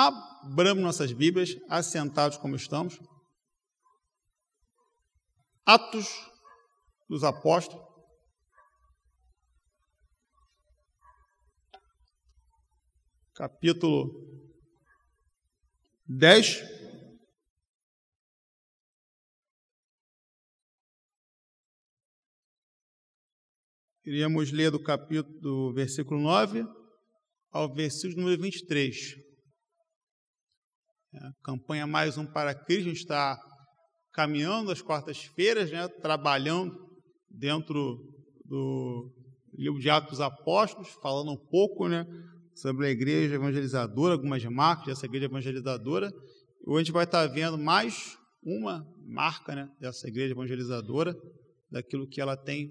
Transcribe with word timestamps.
Abramos 0.00 0.84
nossas 0.84 1.10
Bíblias, 1.10 1.56
assentados 1.68 2.36
como 2.36 2.54
estamos. 2.54 3.00
Atos 5.66 6.06
dos 7.08 7.24
Apóstolos. 7.24 7.84
Capítulo 13.34 14.14
10. 16.06 16.62
Iríamos 24.04 24.52
ler 24.52 24.70
do 24.70 24.80
capítulo 24.80 25.40
do 25.40 25.72
versículo 25.72 26.20
9 26.20 26.64
ao 27.50 27.74
versículo 27.74 28.20
número 28.20 28.40
23. 28.40 29.27
É, 31.14 31.18
a 31.18 31.32
campanha 31.42 31.86
Mais 31.86 32.18
Um 32.18 32.26
para 32.26 32.54
Cristo 32.54 32.90
está 32.90 33.38
caminhando 34.12 34.70
às 34.70 34.82
quartas-feiras, 34.82 35.70
né, 35.70 35.88
trabalhando 35.88 36.76
dentro 37.30 37.98
do 38.44 39.10
livro 39.54 39.80
de 39.80 39.88
Atos 39.88 40.20
Apóstolos, 40.20 40.88
falando 41.02 41.32
um 41.32 41.36
pouco 41.36 41.88
né, 41.88 42.04
sobre 42.54 42.86
a 42.86 42.90
igreja 42.90 43.36
evangelizadora, 43.36 44.14
algumas 44.14 44.44
marcas 44.44 44.86
dessa 44.86 45.06
igreja 45.06 45.26
evangelizadora. 45.26 46.10
Hoje 46.66 46.76
a 46.76 46.84
gente 46.84 46.92
vai 46.92 47.04
estar 47.04 47.26
vendo 47.28 47.56
mais 47.56 48.18
uma 48.42 48.84
marca 49.06 49.54
né, 49.54 49.68
dessa 49.80 50.08
igreja 50.08 50.32
evangelizadora, 50.32 51.16
daquilo 51.70 52.06
que 52.06 52.20
ela 52.20 52.36
tem 52.36 52.70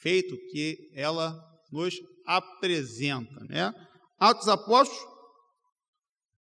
feito, 0.00 0.36
que 0.52 0.90
ela 0.94 1.36
nos 1.72 1.94
apresenta. 2.24 3.40
Né? 3.48 3.72
Atos 4.18 4.46
Apóstolos, 4.46 5.02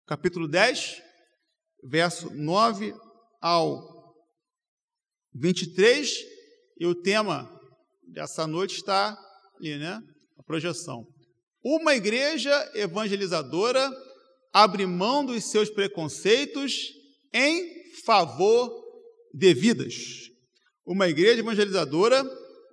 capítulo 0.06 0.46
10, 0.46 1.11
verso 1.82 2.30
9 2.30 2.94
ao 3.40 4.14
23, 5.34 6.14
e 6.78 6.86
o 6.86 6.94
tema 6.94 7.50
dessa 8.06 8.46
noite 8.46 8.76
está 8.76 9.16
ali, 9.58 9.78
né? 9.78 10.00
A 10.38 10.42
projeção. 10.42 11.06
Uma 11.64 11.94
igreja 11.94 12.50
evangelizadora 12.74 13.90
abre 14.52 14.86
mão 14.86 15.24
dos 15.24 15.44
seus 15.44 15.70
preconceitos 15.70 16.92
em 17.32 17.92
favor 18.04 18.70
de 19.32 19.54
vidas. 19.54 19.94
Uma 20.84 21.08
igreja 21.08 21.40
evangelizadora 21.40 22.22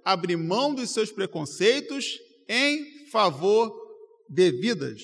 abre 0.03 0.35
mão 0.35 0.73
dos 0.73 0.89
seus 0.89 1.11
preconceitos 1.11 2.19
em 2.47 3.07
favor 3.09 3.71
de 4.27 4.51
vidas. 4.51 5.01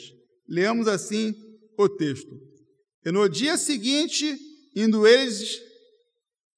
Leamos 0.47 0.88
assim 0.88 1.34
o 1.78 1.88
texto. 1.88 2.55
E 3.06 3.11
no 3.11 3.30
dia 3.30 3.56
seguinte, 3.56 4.36
indo 4.75 5.06
eles 5.06 5.61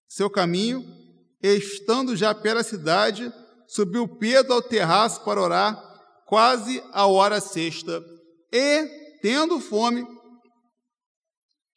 seu 0.07 0.29
caminho, 0.29 0.85
estando 1.43 2.15
já 2.15 2.33
pela 2.33 2.63
cidade, 2.63 3.31
subiu 3.67 4.07
Pedro 4.07 4.53
ao 4.53 4.61
terraço 4.61 5.23
para 5.25 5.41
orar, 5.41 5.77
quase 6.25 6.81
a 6.93 7.05
hora 7.05 7.41
sexta, 7.41 8.03
e, 8.51 8.85
tendo 9.21 9.59
fome, 9.59 10.07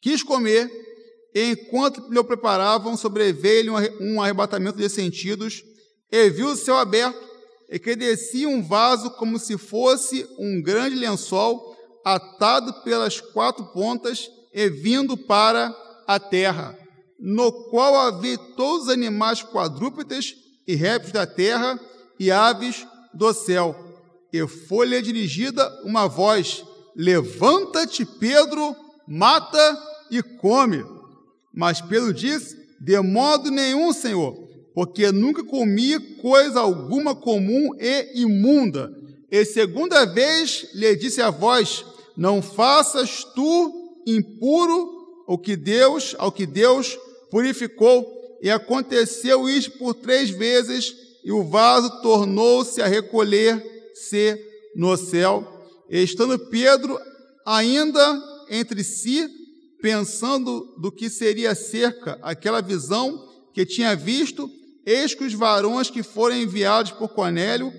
quis 0.01 0.23
comer, 0.23 0.71
e 1.35 1.51
enquanto 1.51 2.09
lhe 2.09 2.23
preparavam, 2.23 2.95
sobreveio-lhe 2.95 3.69
um 3.99 4.21
arrebatamento 4.21 4.77
de 4.77 4.89
sentidos, 4.89 5.63
e 6.09 6.29
viu 6.29 6.47
o 6.47 6.55
céu 6.55 6.77
aberto, 6.77 7.29
e 7.69 7.77
que 7.77 7.95
descia 7.95 8.47
um 8.47 8.63
vaso 8.63 9.11
como 9.11 9.37
se 9.37 9.57
fosse 9.57 10.25
um 10.39 10.61
grande 10.61 10.95
lençol, 10.95 11.75
atado 12.05 12.83
pelas 12.83 13.19
quatro 13.21 13.65
pontas, 13.73 14.29
e 14.53 14.69
vindo 14.69 15.15
para 15.15 15.75
a 16.07 16.19
terra, 16.19 16.77
no 17.19 17.51
qual 17.69 17.95
havia 17.95 18.37
todos 18.55 18.87
os 18.87 18.93
animais 18.93 19.41
quadrúpedes 19.41 20.35
e 20.67 20.75
répteis 20.75 21.13
da 21.13 21.25
terra 21.25 21.79
e 22.19 22.31
aves 22.31 22.85
do 23.13 23.33
céu. 23.33 23.75
E 24.33 24.45
foi-lhe 24.47 25.01
dirigida 25.01 25.69
uma 25.83 26.07
voz: 26.07 26.63
Levanta-te, 26.95 28.05
Pedro, 28.05 28.75
mata 29.07 29.77
e 30.09 30.21
come. 30.21 30.83
Mas 31.53 31.81
Pedro 31.81 32.13
disse: 32.13 32.57
De 32.79 32.99
modo 33.01 33.51
nenhum, 33.51 33.93
Senhor, 33.93 34.35
porque 34.73 35.11
nunca 35.11 35.43
comi 35.43 35.99
coisa 36.17 36.59
alguma 36.59 37.15
comum 37.15 37.69
e 37.79 38.21
imunda. 38.21 38.91
E 39.29 39.45
segunda 39.45 40.05
vez 40.05 40.67
lhe 40.73 40.95
disse 40.95 41.21
a 41.21 41.29
voz: 41.29 41.85
Não 42.17 42.41
faças 42.41 43.23
tu 43.35 43.80
impuro 44.05 45.23
o 45.27 45.37
que 45.37 45.55
Deus, 45.55 46.15
ao 46.17 46.31
que 46.31 46.45
Deus 46.45 46.97
purificou. 47.29 48.19
E 48.41 48.49
aconteceu 48.49 49.47
isto 49.47 49.77
por 49.77 49.93
três 49.93 50.29
vezes, 50.29 50.93
e 51.23 51.31
o 51.31 51.43
vaso 51.43 52.01
tornou-se 52.01 52.81
a 52.81 52.87
recolher-se 52.87 54.37
no 54.75 54.97
céu. 54.97 55.47
Estando 55.89 56.37
Pedro 56.37 56.99
ainda 57.45 58.21
entre 58.49 58.83
si, 58.83 59.29
pensando 59.81 60.75
do 60.77 60.91
que 60.91 61.09
seria 61.09 61.55
cerca 61.55 62.19
aquela 62.21 62.61
visão 62.61 63.27
que 63.53 63.65
tinha 63.65 63.95
visto, 63.95 64.49
eis 64.85 65.13
que 65.13 65.23
os 65.23 65.33
varões 65.33 65.89
que 65.89 66.03
foram 66.03 66.35
enviados 66.35 66.91
por 66.91 67.09
Cornélio 67.09 67.71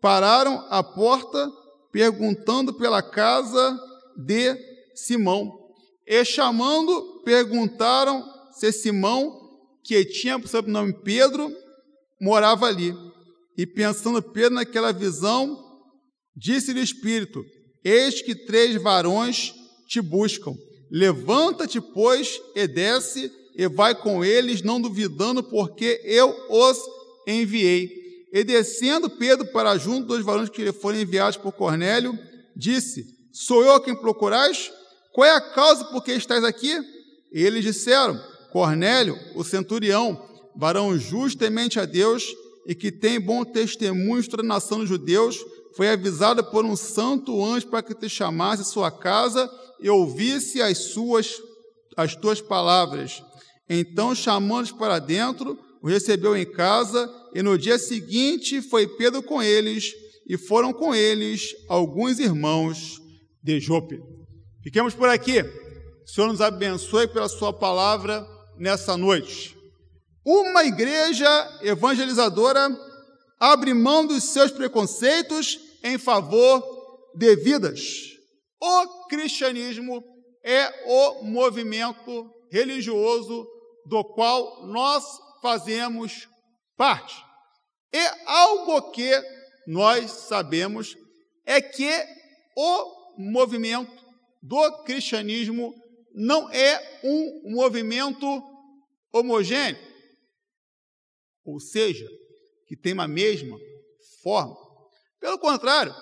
pararam 0.00 0.66
à 0.68 0.82
porta, 0.82 1.50
perguntando 1.90 2.74
pela 2.74 3.02
casa 3.02 3.78
de 4.16 4.56
Simão. 4.94 5.61
E 6.06 6.24
chamando, 6.24 7.22
perguntaram 7.24 8.24
se 8.52 8.72
Simão, 8.72 9.40
que 9.82 10.04
tinha 10.04 10.38
por 10.38 10.48
sobrenome 10.48 10.92
Pedro, 11.02 11.50
morava 12.20 12.66
ali. 12.66 12.94
E 13.56 13.66
pensando 13.66 14.22
Pedro 14.22 14.54
naquela 14.54 14.92
visão, 14.92 15.58
disse-lhe 16.36 16.80
o 16.80 16.84
Espírito: 16.84 17.44
Eis 17.84 18.22
que 18.22 18.34
três 18.34 18.80
varões 18.80 19.54
te 19.86 20.00
buscam. 20.00 20.54
Levanta-te, 20.90 21.80
pois, 21.80 22.40
e 22.54 22.66
desce, 22.66 23.30
e 23.56 23.66
vai 23.66 23.94
com 23.94 24.24
eles, 24.24 24.62
não 24.62 24.80
duvidando, 24.80 25.42
porque 25.42 26.00
eu 26.04 26.34
os 26.50 26.78
enviei. 27.26 27.90
E 28.32 28.44
descendo 28.44 29.10
Pedro 29.10 29.46
para 29.52 29.76
junto 29.76 30.08
dos 30.08 30.24
varões 30.24 30.48
que 30.48 30.64
lhe 30.64 30.72
foram 30.72 31.00
enviados 31.00 31.36
por 31.36 31.52
Cornélio, 31.52 32.18
disse: 32.56 33.04
Sou 33.32 33.62
eu 33.64 33.80
quem 33.80 33.94
procurais? 33.94 34.70
Qual 35.12 35.26
é 35.26 35.30
a 35.30 35.40
causa 35.40 35.84
por 35.86 36.02
que 36.02 36.12
estás 36.12 36.42
aqui? 36.42 36.72
E 37.32 37.42
eles 37.42 37.64
disseram: 37.64 38.18
Cornélio, 38.50 39.18
o 39.34 39.44
centurião, 39.44 40.20
varão 40.56 40.98
justo 40.98 41.38
temente 41.38 41.78
a 41.78 41.84
Deus 41.84 42.24
e 42.66 42.74
que 42.74 42.90
tem 42.90 43.20
bom 43.20 43.44
testemunho 43.44 44.28
toda 44.28 44.42
a 44.42 44.46
nação 44.46 44.78
dos 44.78 44.88
judeus, 44.88 45.38
foi 45.76 45.88
avisado 45.88 46.44
por 46.44 46.64
um 46.64 46.76
santo 46.76 47.44
anjo 47.44 47.66
para 47.66 47.82
que 47.82 47.94
te 47.94 48.08
chamasse 48.08 48.64
sua 48.64 48.90
casa 48.90 49.50
e 49.80 49.88
ouvisse 49.88 50.62
as 50.62 50.78
suas 50.78 51.40
as 51.96 52.16
tuas 52.16 52.40
palavras. 52.40 53.22
Então, 53.68 54.14
chamando-os 54.14 54.72
para 54.72 54.98
dentro, 54.98 55.58
o 55.82 55.88
recebeu 55.88 56.36
em 56.36 56.46
casa, 56.46 57.10
e 57.34 57.42
no 57.42 57.58
dia 57.58 57.78
seguinte 57.78 58.62
foi 58.62 58.86
Pedro 58.86 59.22
com 59.22 59.42
eles, 59.42 59.92
e 60.26 60.38
foram 60.38 60.72
com 60.72 60.94
eles 60.94 61.54
alguns 61.68 62.18
irmãos 62.18 63.00
de 63.42 63.60
Jope. 63.60 64.00
Fiquemos 64.62 64.94
por 64.94 65.08
aqui. 65.08 65.40
O 65.40 66.08
Senhor 66.08 66.28
nos 66.28 66.40
abençoe 66.40 67.08
pela 67.08 67.28
Sua 67.28 67.52
palavra 67.52 68.24
nessa 68.56 68.96
noite. 68.96 69.56
Uma 70.24 70.64
igreja 70.64 71.28
evangelizadora 71.62 72.68
abre 73.40 73.74
mão 73.74 74.06
dos 74.06 74.22
seus 74.22 74.52
preconceitos 74.52 75.58
em 75.82 75.98
favor 75.98 76.62
de 77.16 77.34
vidas. 77.36 77.80
O 78.60 79.08
cristianismo 79.08 80.00
é 80.44 80.84
o 80.86 81.24
movimento 81.24 82.30
religioso 82.52 83.44
do 83.84 84.04
qual 84.04 84.64
nós 84.68 85.04
fazemos 85.42 86.28
parte. 86.76 87.16
E 87.92 88.00
algo 88.26 88.92
que 88.92 89.10
nós 89.66 90.08
sabemos 90.10 90.96
é 91.44 91.60
que 91.60 91.90
o 92.56 93.02
movimento 93.18 94.01
do 94.42 94.82
cristianismo 94.82 95.72
não 96.14 96.50
é 96.50 97.00
um 97.04 97.52
movimento 97.52 98.26
homogêneo, 99.12 99.80
ou 101.44 101.60
seja, 101.60 102.06
que 102.66 102.76
tem 102.76 102.92
uma 102.92 103.08
mesma 103.08 103.56
forma. 104.22 104.56
Pelo 105.20 105.38
contrário, 105.38 105.94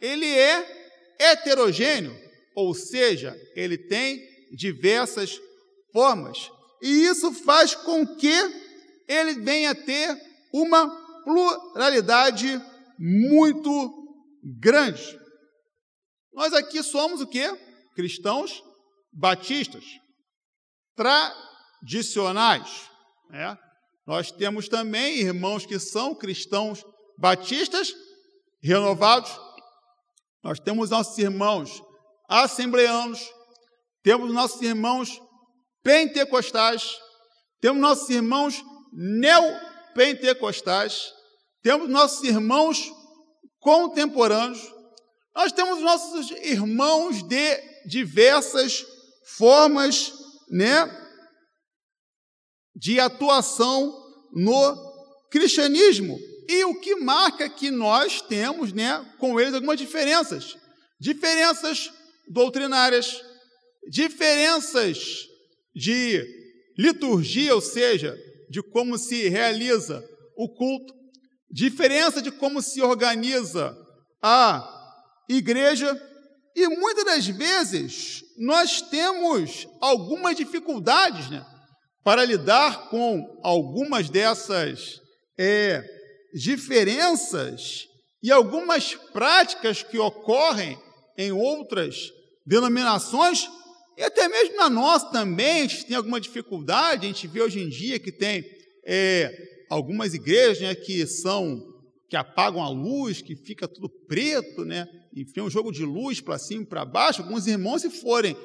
ele 0.00 0.26
é 0.26 1.16
heterogêneo, 1.18 2.14
ou 2.54 2.74
seja, 2.74 3.34
ele 3.54 3.78
tem 3.78 4.20
diversas 4.52 5.40
formas. 5.92 6.50
E 6.82 7.06
isso 7.06 7.32
faz 7.32 7.74
com 7.74 8.06
que 8.16 8.34
ele 9.08 9.34
venha 9.40 9.70
a 9.70 9.74
ter 9.74 10.20
uma 10.52 10.88
pluralidade 11.24 12.60
muito 12.98 14.06
grande. 14.60 15.18
Nós 16.32 16.52
aqui 16.52 16.82
somos 16.82 17.20
o 17.20 17.26
quê? 17.26 17.48
Cristãos 17.96 18.62
batistas 19.10 19.82
tradicionais. 20.94 22.90
Né? 23.30 23.58
Nós 24.06 24.30
temos 24.30 24.68
também 24.68 25.16
irmãos 25.16 25.64
que 25.64 25.78
são 25.78 26.14
cristãos 26.14 26.84
batistas 27.18 27.94
renovados. 28.62 29.30
Nós 30.44 30.60
temos 30.60 30.90
nossos 30.90 31.16
irmãos 31.16 31.82
assembleanos, 32.28 33.26
temos 34.02 34.30
nossos 34.32 34.60
irmãos 34.60 35.18
pentecostais, 35.82 36.94
temos 37.60 37.80
nossos 37.80 38.10
irmãos 38.10 38.62
neopentecostais, 38.92 41.10
temos 41.62 41.88
nossos 41.88 42.22
irmãos 42.22 42.92
contemporâneos, 43.58 44.60
nós 45.34 45.52
temos 45.52 45.80
nossos 45.80 46.30
irmãos 46.30 47.22
de 47.22 47.75
diversas 47.86 48.84
formas, 49.36 50.12
né, 50.50 50.90
de 52.74 53.00
atuação 53.00 53.92
no 54.32 55.28
cristianismo. 55.30 56.18
E 56.48 56.64
o 56.64 56.80
que 56.80 56.94
marca 56.96 57.48
que 57.48 57.70
nós 57.70 58.20
temos, 58.20 58.72
né, 58.72 59.04
com 59.18 59.40
eles 59.40 59.54
algumas 59.54 59.78
diferenças. 59.78 60.56
Diferenças 61.00 61.90
doutrinárias, 62.28 63.22
diferenças 63.90 65.26
de 65.74 66.24
liturgia, 66.78 67.54
ou 67.54 67.60
seja, 67.60 68.16
de 68.48 68.62
como 68.62 68.98
se 68.98 69.28
realiza 69.28 70.02
o 70.36 70.48
culto, 70.54 70.94
diferença 71.50 72.20
de 72.20 72.30
como 72.30 72.60
se 72.62 72.82
organiza 72.82 73.76
a 74.22 74.72
igreja, 75.28 75.94
e 76.56 76.66
muitas 76.68 77.04
das 77.04 77.26
vezes 77.26 78.24
nós 78.38 78.80
temos 78.80 79.68
algumas 79.78 80.34
dificuldades 80.34 81.28
né, 81.28 81.44
para 82.02 82.24
lidar 82.24 82.88
com 82.88 83.38
algumas 83.42 84.08
dessas 84.08 85.02
é, 85.38 85.84
diferenças 86.32 87.86
e 88.22 88.32
algumas 88.32 88.94
práticas 89.12 89.82
que 89.82 89.98
ocorrem 89.98 90.78
em 91.18 91.30
outras 91.30 92.10
denominações, 92.46 93.50
e 93.98 94.02
até 94.02 94.26
mesmo 94.26 94.56
na 94.56 94.70
nossa 94.70 95.10
também, 95.10 95.62
a 95.62 95.66
gente 95.66 95.84
tem 95.84 95.96
alguma 95.96 96.20
dificuldade, 96.20 97.04
a 97.04 97.08
gente 97.08 97.26
vê 97.26 97.42
hoje 97.42 97.60
em 97.60 97.68
dia 97.68 97.98
que 97.98 98.12
tem 98.12 98.44
é, 98.86 99.30
algumas 99.68 100.14
igrejas 100.14 100.60
né, 100.60 100.74
que 100.74 101.06
são 101.06 101.75
que 102.08 102.16
apagam 102.16 102.62
a 102.62 102.68
luz, 102.68 103.20
que 103.20 103.34
fica 103.34 103.66
tudo 103.66 103.88
preto, 103.88 104.64
né? 104.64 104.86
Enfim, 105.14 105.40
um 105.40 105.50
jogo 105.50 105.72
de 105.72 105.84
luz 105.84 106.20
para 106.20 106.38
cima 106.38 106.62
e 106.62 106.66
para 106.66 106.84
baixo. 106.84 107.22
Alguns 107.22 107.46
irmãos, 107.46 107.82
se 107.82 107.90
forem 107.90 108.36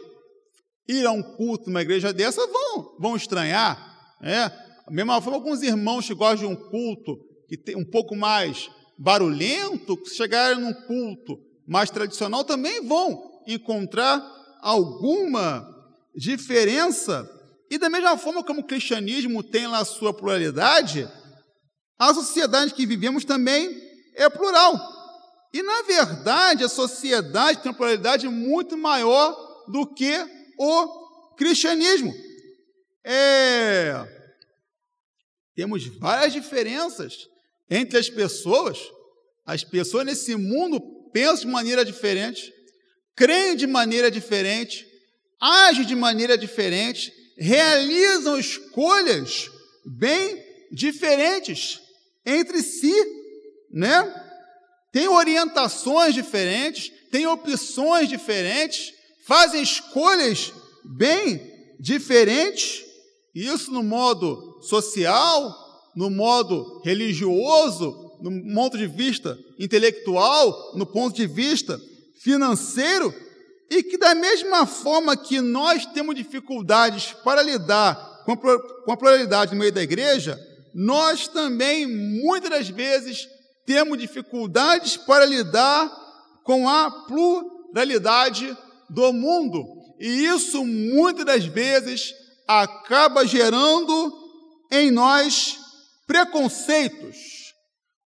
ir 0.88 1.06
a 1.06 1.12
um 1.12 1.22
culto 1.22 1.68
numa 1.68 1.82
igreja 1.82 2.12
dessa, 2.12 2.46
vão, 2.48 2.96
vão 3.00 3.16
estranhar. 3.16 4.18
Né? 4.22 4.50
Da 4.86 4.92
mesma 4.92 5.22
forma, 5.22 5.38
alguns 5.38 5.62
irmãos 5.62 6.08
que 6.08 6.14
gostam 6.14 6.50
de 6.50 6.54
um 6.54 6.70
culto 6.70 7.18
que 7.48 7.58
tem 7.58 7.76
um 7.76 7.86
pouco 7.86 8.16
mais 8.16 8.70
barulhento, 8.98 10.00
se 10.06 10.16
chegarem 10.16 10.62
num 10.62 10.74
culto 10.74 11.40
mais 11.68 11.90
tradicional, 11.90 12.44
também 12.44 12.86
vão 12.86 13.42
encontrar 13.48 14.22
alguma 14.62 15.68
diferença. 16.16 17.30
E 17.70 17.78
da 17.78 17.90
mesma 17.90 18.18
forma 18.18 18.44
como 18.44 18.62
o 18.62 18.68
cristianismo 18.68 19.44
tem 19.44 19.68
lá 19.68 19.80
a 19.80 19.86
sua 19.86 20.14
pluralidade, 20.14 21.08
a 22.02 22.16
sociedade 22.16 22.74
que 22.74 22.84
vivemos 22.84 23.24
também 23.24 23.80
é 24.16 24.28
plural. 24.28 24.76
E, 25.54 25.62
na 25.62 25.84
verdade, 25.84 26.64
a 26.64 26.68
sociedade 26.70 27.60
tem 27.60 27.72
uma 27.72 27.78
pluralidade 27.78 28.28
muito 28.28 28.76
maior 28.76 29.66
do 29.68 29.86
que 29.86 30.12
o 30.58 31.36
cristianismo. 31.36 32.12
É... 33.04 34.04
Temos 35.56 35.86
várias 36.00 36.34
diferenças 36.34 37.28
entre 37.70 38.00
as 38.00 38.10
pessoas. 38.10 38.80
As 39.46 39.64
pessoas 39.64 40.04
nesse 40.04 40.36
mundo 40.36 40.82
pensam 41.14 41.46
de 41.46 41.52
maneira 41.52 41.86
diferente, 41.86 42.52
creem 43.16 43.56
de 43.56 43.68
maneira 43.68 44.10
diferente, 44.10 44.88
agem 45.40 45.86
de 45.86 45.96
maneira 45.96 46.36
diferente, 46.36 47.14
realizam 47.38 48.40
escolhas 48.40 49.52
bem 49.86 50.44
diferentes 50.72 51.80
entre 52.26 52.62
si, 52.62 52.94
né? 53.72 54.14
Tem 54.92 55.08
orientações 55.08 56.14
diferentes, 56.14 56.92
tem 57.12 57.26
opções 57.26 58.10
diferentes, 58.10 58.94
fazem 59.26 59.62
escolhas 59.62 60.52
bem 60.84 61.42
diferentes, 61.80 62.84
isso 63.34 63.72
no 63.72 63.84
modo 63.84 64.60
social, 64.62 65.92
no 65.96 66.10
modo 66.10 66.82
religioso, 66.84 68.18
no 68.22 68.54
ponto 68.54 68.78
de 68.78 68.88
vista 68.88 69.38
intelectual, 69.58 70.74
no 70.76 70.86
ponto 70.86 71.16
de 71.16 71.26
vista 71.26 71.80
financeiro, 72.20 73.14
e 73.70 73.82
que, 73.82 73.98
da 73.98 74.14
mesma 74.14 74.66
forma 74.66 75.16
que 75.16 75.40
nós 75.40 75.86
temos 75.86 76.14
dificuldades 76.14 77.14
para 77.24 77.42
lidar 77.42 78.24
com 78.26 78.92
a 78.92 78.98
pluralidade 78.98 79.54
no 79.54 79.60
meio 79.60 79.72
da 79.72 79.82
igreja, 79.82 80.38
nós 80.74 81.28
também, 81.28 81.86
muitas 81.86 82.50
das 82.50 82.70
vezes, 82.70 83.28
temos 83.66 83.98
dificuldades 83.98 84.98
para 84.98 85.26
lidar 85.26 85.90
com 86.44 86.68
a 86.68 86.90
pluralidade 87.08 88.56
do 88.90 89.14
mundo. 89.14 89.64
E 90.00 90.26
isso, 90.26 90.66
muitas 90.66 91.26
das 91.26 91.46
vezes, 91.46 92.14
acaba 92.48 93.26
gerando 93.26 94.14
em 94.72 94.92
nós 94.92 95.58
preconceitos. 96.08 97.54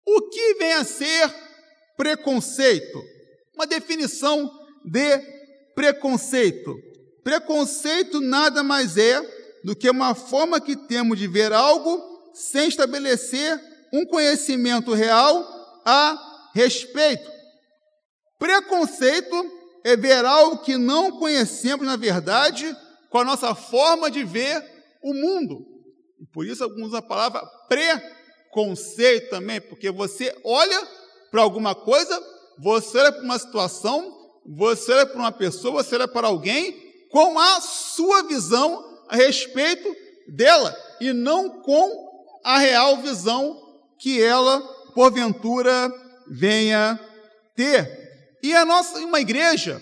O 0.06 0.30
que 0.30 0.56
vem 0.56 0.74
a 0.74 0.83
ser 0.83 1.33
preconceito? 1.95 3.01
Uma 3.56 3.68
definição 3.68 4.51
de 4.83 5.19
preconceito. 5.75 6.75
Preconceito 7.24 8.19
nada 8.19 8.63
mais 8.63 8.98
é 8.98 9.21
do 9.63 9.75
que 9.75 9.89
uma 9.89 10.13
forma 10.13 10.60
que 10.60 10.75
temos 10.75 11.18
de 11.18 11.27
ver 11.27 11.54
algo 11.54 12.12
sem 12.33 12.68
estabelecer 12.68 13.59
um 13.94 14.06
conhecimento 14.06 14.94
real 14.94 15.81
a 15.85 16.50
respeito. 16.53 17.31
Preconceito 18.39 19.35
é 19.83 19.95
ver 19.95 20.25
algo 20.25 20.59
que 20.59 20.77
não 20.77 21.19
conhecemos 21.19 21.85
na 21.85 21.95
verdade 21.95 22.75
com 23.09 23.19
a 23.19 23.24
nossa 23.24 23.53
forma 23.53 24.09
de 24.09 24.24
ver 24.24 24.63
o 25.03 25.13
mundo. 25.13 25.65
E 26.19 26.25
por 26.34 26.46
isso 26.46 26.63
alguns 26.63 26.93
a 26.93 27.01
palavra 27.01 27.46
preconceito 27.67 29.29
também, 29.29 29.62
porque 29.62 29.91
você 29.91 30.36
olha 30.43 30.88
para 31.29 31.41
alguma 31.41 31.75
coisa, 31.75 32.19
você 32.58 32.98
olha 33.00 33.12
para 33.12 33.24
uma 33.24 33.38
situação, 33.38 34.13
você 34.46 34.91
olha 34.93 35.05
para 35.05 35.19
uma 35.19 35.31
pessoa, 35.31 35.84
você 35.84 35.96
olha 35.96 36.08
para 36.08 36.27
alguém 36.27 36.74
com 37.10 37.38
a 37.38 37.62
sua 37.62 38.24
visão 38.24 38.84
a 39.08 39.15
respeito 39.15 39.96
dela 40.27 40.75
e 41.00 41.13
não 41.13 41.62
com 41.62 42.12
a 42.43 42.57
real 42.57 42.97
visão 42.97 43.59
que 44.00 44.21
ela, 44.21 44.59
porventura, 44.93 45.91
venha 46.27 47.00
ter. 47.55 48.38
E 48.41 48.53
a 48.53 48.65
nossa, 48.65 49.00
uma 49.00 49.19
igreja, 49.19 49.81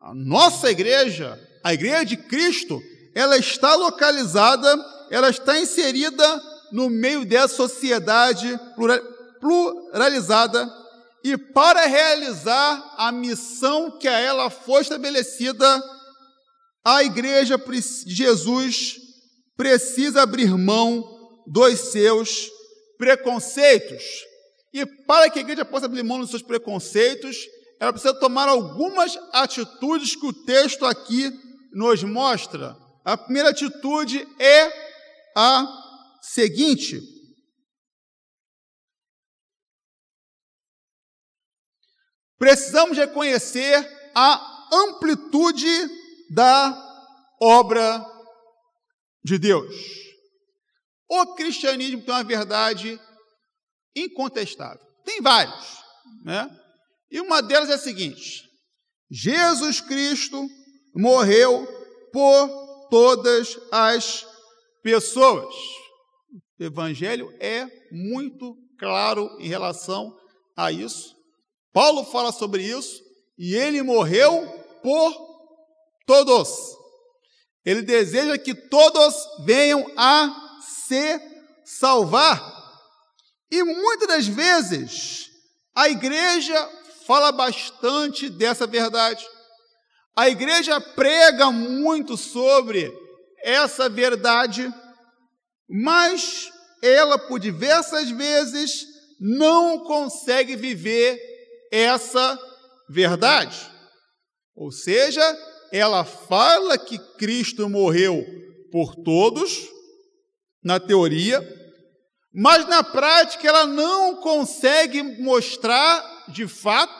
a 0.00 0.14
nossa 0.14 0.70
igreja, 0.70 1.38
a 1.62 1.74
igreja 1.74 2.04
de 2.04 2.16
Cristo, 2.16 2.80
ela 3.14 3.36
está 3.36 3.74
localizada, 3.74 4.74
ela 5.10 5.28
está 5.28 5.58
inserida 5.58 6.42
no 6.72 6.88
meio 6.88 7.24
dessa 7.24 7.56
sociedade 7.56 8.58
pluralizada 9.40 10.70
e 11.22 11.36
para 11.36 11.86
realizar 11.86 12.94
a 12.96 13.12
missão 13.12 13.98
que 13.98 14.08
a 14.08 14.18
ela 14.18 14.48
foi 14.48 14.80
estabelecida, 14.80 15.82
a 16.84 17.04
igreja 17.04 17.58
de 17.58 18.14
Jesus 18.14 18.96
precisa 19.56 20.22
abrir 20.22 20.56
mão 20.56 21.19
dos 21.46 21.78
seus 21.92 22.50
preconceitos. 22.98 24.02
E 24.72 24.86
para 25.06 25.30
que 25.30 25.38
a 25.38 25.42
igreja 25.42 25.64
possa 25.64 25.86
abrir 25.86 26.02
mão 26.02 26.20
dos 26.20 26.30
seus 26.30 26.42
preconceitos, 26.42 27.36
ela 27.80 27.92
precisa 27.92 28.14
tomar 28.14 28.48
algumas 28.48 29.16
atitudes 29.32 30.14
que 30.14 30.26
o 30.26 30.44
texto 30.44 30.84
aqui 30.84 31.30
nos 31.72 32.02
mostra. 32.04 32.76
A 33.04 33.16
primeira 33.16 33.50
atitude 33.50 34.26
é 34.38 34.70
a 35.34 35.66
seguinte: 36.20 37.00
precisamos 42.38 42.98
reconhecer 42.98 43.88
a 44.14 44.68
amplitude 44.72 45.66
da 46.30 46.76
obra 47.40 48.04
de 49.24 49.38
Deus. 49.38 50.09
O 51.10 51.34
cristianismo 51.34 52.02
tem 52.02 52.14
uma 52.14 52.22
verdade 52.22 53.00
incontestável. 53.96 54.80
Tem 55.04 55.20
vários, 55.20 55.82
né? 56.24 56.48
E 57.10 57.20
uma 57.20 57.42
delas 57.42 57.68
é 57.68 57.74
a 57.74 57.78
seguinte: 57.78 58.48
Jesus 59.10 59.80
Cristo 59.80 60.48
morreu 60.94 61.66
por 62.12 62.88
todas 62.88 63.58
as 63.72 64.24
pessoas. 64.84 65.52
O 66.60 66.62
Evangelho 66.62 67.34
é 67.40 67.66
muito 67.90 68.56
claro 68.78 69.36
em 69.40 69.48
relação 69.48 70.16
a 70.56 70.70
isso. 70.70 71.16
Paulo 71.72 72.04
fala 72.04 72.30
sobre 72.30 72.62
isso 72.62 73.02
e 73.36 73.56
ele 73.56 73.82
morreu 73.82 74.46
por 74.80 75.12
todos. 76.06 76.48
Ele 77.64 77.82
deseja 77.82 78.38
que 78.38 78.54
todos 78.54 79.14
venham 79.44 79.84
a 79.96 80.49
se 80.60 81.20
salvar. 81.64 82.40
E 83.50 83.62
muitas 83.62 84.08
das 84.08 84.26
vezes 84.26 85.28
a 85.74 85.88
igreja 85.88 86.68
fala 87.06 87.32
bastante 87.32 88.28
dessa 88.28 88.66
verdade. 88.66 89.26
A 90.16 90.28
igreja 90.28 90.80
prega 90.80 91.50
muito 91.50 92.16
sobre 92.16 92.92
essa 93.42 93.88
verdade, 93.88 94.72
mas 95.68 96.50
ela, 96.82 97.18
por 97.18 97.38
diversas 97.38 98.10
vezes, 98.10 98.84
não 99.18 99.80
consegue 99.84 100.56
viver 100.56 101.18
essa 101.70 102.38
verdade. 102.88 103.70
Ou 104.54 104.70
seja, 104.70 105.22
ela 105.72 106.04
fala 106.04 106.76
que 106.76 106.98
Cristo 107.16 107.68
morreu 107.68 108.24
por 108.70 108.94
todos, 108.96 109.68
na 110.62 110.78
teoria, 110.78 111.40
mas 112.32 112.66
na 112.66 112.82
prática 112.82 113.48
ela 113.48 113.66
não 113.66 114.16
consegue 114.16 115.02
mostrar 115.02 116.26
de 116.28 116.46
fato 116.46 116.94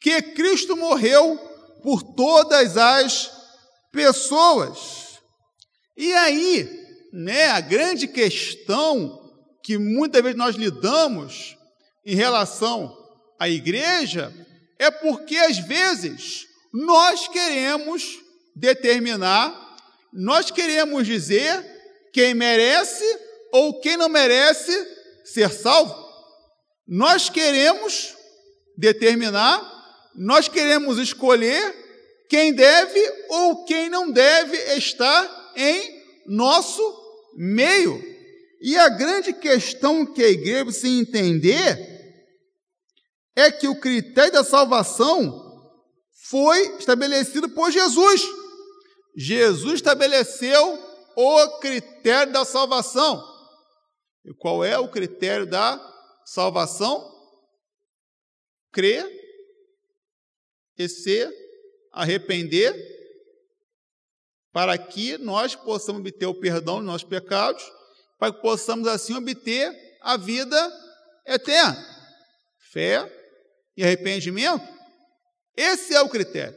que 0.00 0.20
Cristo 0.22 0.76
morreu 0.76 1.36
por 1.82 2.02
todas 2.02 2.76
as 2.76 3.30
pessoas. 3.92 5.20
E 5.96 6.12
aí, 6.12 6.68
né, 7.12 7.48
a 7.48 7.60
grande 7.60 8.06
questão 8.06 9.18
que 9.62 9.78
muitas 9.78 10.22
vezes 10.22 10.38
nós 10.38 10.56
lidamos 10.56 11.56
em 12.04 12.14
relação 12.14 12.96
à 13.38 13.48
igreja 13.48 14.32
é 14.78 14.90
porque 14.90 15.36
às 15.36 15.58
vezes 15.58 16.46
nós 16.72 17.28
queremos 17.28 18.18
determinar, 18.54 19.76
nós 20.12 20.50
queremos 20.50 21.06
dizer 21.06 21.77
quem 22.12 22.34
merece 22.34 23.04
ou 23.52 23.80
quem 23.80 23.96
não 23.96 24.08
merece 24.08 24.72
ser 25.24 25.50
salvo. 25.50 25.94
Nós 26.86 27.28
queremos 27.28 28.14
determinar, 28.76 29.60
nós 30.14 30.48
queremos 30.48 30.98
escolher 30.98 31.74
quem 32.28 32.52
deve 32.52 33.00
ou 33.28 33.64
quem 33.64 33.88
não 33.88 34.10
deve 34.10 34.56
estar 34.76 35.52
em 35.56 36.02
nosso 36.26 36.82
meio. 37.36 38.02
E 38.60 38.76
a 38.76 38.88
grande 38.88 39.32
questão 39.32 40.04
que 40.04 40.22
a 40.22 40.28
igreja 40.28 40.64
precisa 40.64 40.88
entender 40.88 41.98
é 43.36 43.50
que 43.50 43.68
o 43.68 43.78
critério 43.78 44.32
da 44.32 44.44
salvação 44.44 45.46
foi 46.28 46.76
estabelecido 46.78 47.48
por 47.50 47.70
Jesus. 47.70 48.22
Jesus 49.16 49.74
estabeleceu 49.74 50.87
o 51.20 51.58
critério 51.58 52.32
da 52.32 52.44
salvação. 52.44 53.20
E 54.24 54.32
qual 54.34 54.64
é 54.64 54.78
o 54.78 54.88
critério 54.88 55.44
da 55.46 55.76
salvação? 56.24 57.12
Crer 58.70 59.04
e 60.76 60.88
se 60.88 61.28
arrepender, 61.90 62.72
para 64.52 64.78
que 64.78 65.18
nós 65.18 65.56
possamos 65.56 66.02
obter 66.02 66.26
o 66.26 66.38
perdão 66.38 66.76
dos 66.76 66.86
nossos 66.86 67.08
pecados, 67.08 67.64
para 68.16 68.32
que 68.32 68.40
possamos 68.40 68.86
assim 68.86 69.14
obter 69.14 69.76
a 70.00 70.16
vida 70.16 70.56
eterna. 71.26 71.76
Fé 72.70 73.12
e 73.76 73.82
arrependimento, 73.82 74.62
esse 75.56 75.96
é 75.96 76.00
o 76.00 76.08
critério. 76.08 76.56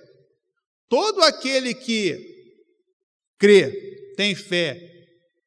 Todo 0.87 1.23
aquele 1.23 1.73
que 1.73 2.15
crê, 3.39 3.90
tem 4.15 4.35
fé 4.35 4.79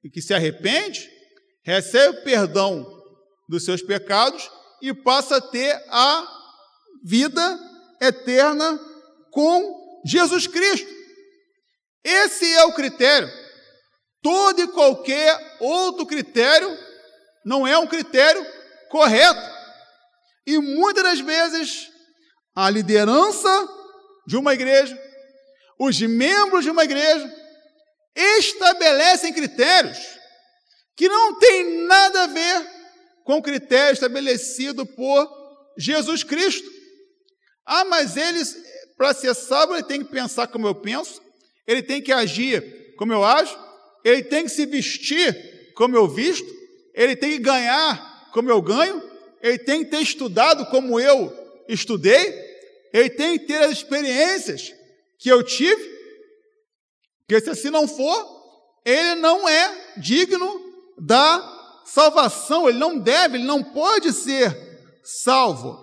e 0.03 0.11
que 0.11 0.21
se 0.21 0.35
arrepende, 0.35 1.11
recebe 1.63 2.19
o 2.19 2.25
perdão 2.25 2.87
dos 3.49 3.65
seus 3.65 3.83
pecados 3.83 4.51
e 4.83 4.93
passa 4.93 5.37
a 5.37 5.41
ter 5.41 5.73
a 5.89 6.27
vida 7.05 7.59
eterna 8.01 8.79
com 9.31 10.01
Jesus 10.05 10.47
Cristo. 10.47 10.93
Esse 12.05 12.53
é 12.55 12.65
o 12.65 12.75
critério. 12.75 13.31
Todo 14.23 14.61
e 14.61 14.69
qualquer 14.69 15.57
outro 15.61 16.07
critério 16.07 16.69
não 17.45 17.67
é 17.67 17.79
um 17.79 17.87
critério 17.87 18.45
correto. 18.91 19.55
E 20.47 20.59
muitas 20.59 21.03
das 21.03 21.21
vezes 21.21 21.91
a 22.55 22.69
liderança 22.71 23.69
de 24.27 24.37
uma 24.37 24.55
igreja, 24.55 24.99
os 25.79 26.01
membros 26.01 26.65
de 26.65 26.71
uma 26.71 26.85
igreja, 26.85 27.44
estabelecem 28.15 29.33
critérios 29.33 29.99
que 30.97 31.09
não 31.09 31.39
tem 31.39 31.87
nada 31.87 32.25
a 32.25 32.27
ver 32.27 32.67
com 33.25 33.39
o 33.39 33.43
critério 33.43 33.95
estabelecido 33.95 34.87
por 34.87 35.29
Jesus 35.77 36.23
Cristo. 36.23 36.69
Ah, 37.67 37.85
mas 37.85 38.17
eles, 38.17 38.57
para 38.97 39.15
ser 39.15 39.35
salvo, 39.35 39.75
ele 39.75 39.83
tem 39.83 40.05
que 40.05 40.11
pensar 40.11 40.47
como 40.47 40.67
eu 40.67 40.75
penso, 40.75 41.21
ele 41.67 41.83
tem 41.83 42.01
que 42.01 42.13
agir 42.13 42.95
como 42.97 43.13
eu 43.13 43.25
ajo, 43.25 43.59
ele 44.05 44.23
tem 44.23 44.45
que 44.45 44.51
se 44.51 44.67
vestir 44.67 45.73
como 45.75 45.97
eu 45.97 46.07
visto, 46.07 46.49
ele 46.95 47.17
tem 47.17 47.33
que 47.33 47.39
ganhar 47.39 48.31
como 48.33 48.51
eu 48.51 48.61
ganho, 48.61 49.03
ele 49.43 49.59
tem 49.59 49.83
que 49.85 49.91
ter 49.91 50.01
estudado 50.01 50.67
como 50.67 51.01
eu 51.01 51.33
estudei, 51.69 52.45
ele 52.93 53.11
tem 53.11 53.39
que 53.39 53.47
ter 53.47 53.57
as 53.65 53.73
experiências 53.73 54.73
que 55.19 55.29
eu 55.29 55.43
tive, 55.43 55.94
porque 57.27 57.41
se 57.43 57.51
assim 57.51 57.71
não 57.71 57.89
for, 57.89 58.83
ele 58.85 59.15
não 59.17 59.49
é 59.49 59.99
digno 59.99 60.61
da 60.99 61.83
salvação, 61.87 62.69
ele 62.69 62.79
não 62.79 62.99
deve, 62.99 63.39
ele 63.39 63.45
não 63.45 63.63
pode 63.63 64.13
ser 64.13 64.55
salvo. 65.03 65.83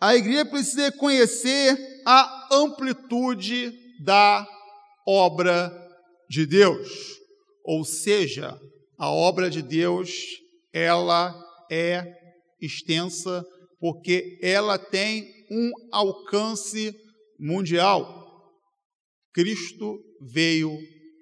A 0.00 0.16
igreja 0.16 0.44
precisa 0.44 0.92
conhecer 0.92 1.76
a 2.04 2.48
amplitude 2.52 3.72
da 4.04 4.46
obra 5.06 5.72
de 6.28 6.44
Deus. 6.44 6.88
Ou 7.64 7.84
seja, 7.84 8.58
a 8.98 9.10
obra 9.10 9.48
de 9.48 9.62
Deus, 9.62 10.10
ela 10.72 11.34
é 11.70 12.04
extensa 12.60 13.44
porque 13.78 14.38
ela 14.42 14.78
tem 14.78 15.24
um 15.50 15.70
alcance 15.92 16.94
mundial. 17.38 18.26
Cristo 19.32 19.98
veio 20.20 20.78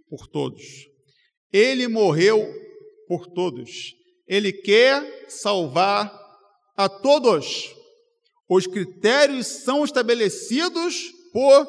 por 0.08 0.26
todos. 0.26 0.62
Ele 1.52 1.88
morreu 1.88 2.46
por 3.06 3.26
todos. 3.26 3.94
Ele 4.26 4.52
quer 4.52 5.26
salvar 5.28 6.12
a 6.76 6.88
todos. 6.88 7.74
Os 8.48 8.66
critérios 8.66 9.46
são 9.46 9.84
estabelecidos 9.84 11.12
por 11.32 11.66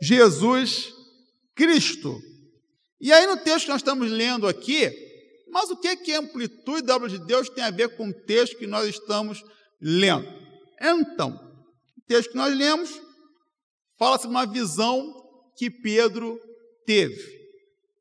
Jesus 0.00 0.92
Cristo. 1.54 2.20
E 3.00 3.12
aí, 3.12 3.26
no 3.26 3.36
texto 3.36 3.66
que 3.66 3.72
nós 3.72 3.80
estamos 3.80 4.10
lendo 4.10 4.46
aqui, 4.46 4.90
mas 5.50 5.70
o 5.70 5.76
que 5.76 5.88
é 5.88 5.96
que 5.96 6.12
a 6.12 6.20
amplitude 6.20 6.82
da 6.82 6.96
obra 6.96 7.08
de 7.08 7.18
Deus 7.18 7.48
tem 7.48 7.64
a 7.64 7.70
ver 7.70 7.96
com 7.96 8.08
o 8.08 8.14
texto 8.24 8.56
que 8.56 8.66
nós 8.66 8.88
estamos 8.88 9.42
lendo? 9.80 10.26
Então, 10.80 11.30
o 11.98 12.00
texto 12.06 12.30
que 12.30 12.36
nós 12.36 12.56
lemos 12.56 13.00
fala 13.98 14.16
sobre 14.16 14.30
uma 14.30 14.46
visão 14.46 15.14
que 15.56 15.70
Pedro 15.70 16.40
teve. 16.84 17.42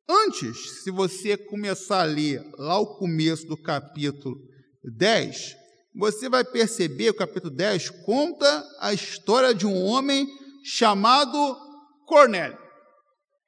Antes, 0.09 0.83
se 0.83 0.91
você 0.91 1.37
começar 1.37 2.01
a 2.01 2.05
ler 2.05 2.43
lá 2.57 2.77
o 2.77 2.97
começo 2.97 3.47
do 3.47 3.55
capítulo 3.55 4.35
10, 4.83 5.55
você 5.95 6.27
vai 6.27 6.43
perceber, 6.43 7.09
o 7.09 7.13
capítulo 7.13 7.53
10 7.53 7.89
conta 8.05 8.63
a 8.79 8.93
história 8.93 9.53
de 9.53 9.65
um 9.65 9.85
homem 9.85 10.27
chamado 10.63 11.57
Cornélio. 12.05 12.57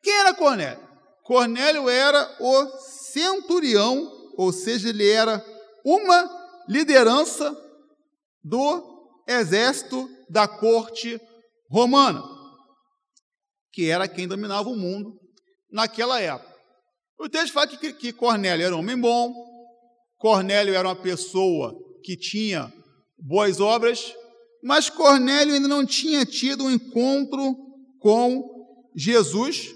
Quem 0.01 0.13
era 0.13 0.33
Cornélio? 0.33 0.87
Cornélio 1.23 1.89
era 1.89 2.35
o 2.39 2.65
centurião, 3.11 4.09
ou 4.37 4.51
seja, 4.51 4.89
ele 4.89 5.09
era 5.09 5.43
uma 5.85 6.29
liderança 6.67 7.55
do 8.43 9.23
exército 9.27 10.09
da 10.29 10.47
corte 10.47 11.19
romana, 11.69 12.23
que 13.71 13.89
era 13.89 14.07
quem 14.07 14.27
dominava 14.27 14.69
o 14.69 14.75
mundo 14.75 15.22
naquela 15.73 16.21
época. 16.21 16.53
O 17.19 17.27
texto 17.27 17.51
fala 17.51 17.67
que, 17.67 17.91
que 17.93 18.13
Cornélio 18.13 18.65
era 18.65 18.75
um 18.75 18.79
homem 18.79 18.97
bom, 18.97 19.33
Cornélio 20.17 20.75
era 20.75 20.87
uma 20.87 20.95
pessoa 20.95 21.75
que 22.03 22.15
tinha 22.15 22.71
boas 23.17 23.59
obras, 23.59 24.13
mas 24.63 24.89
Cornélio 24.89 25.55
ainda 25.55 25.67
não 25.67 25.85
tinha 25.85 26.25
tido 26.25 26.65
um 26.65 26.71
encontro 26.71 27.55
com 27.99 28.43
Jesus. 28.95 29.73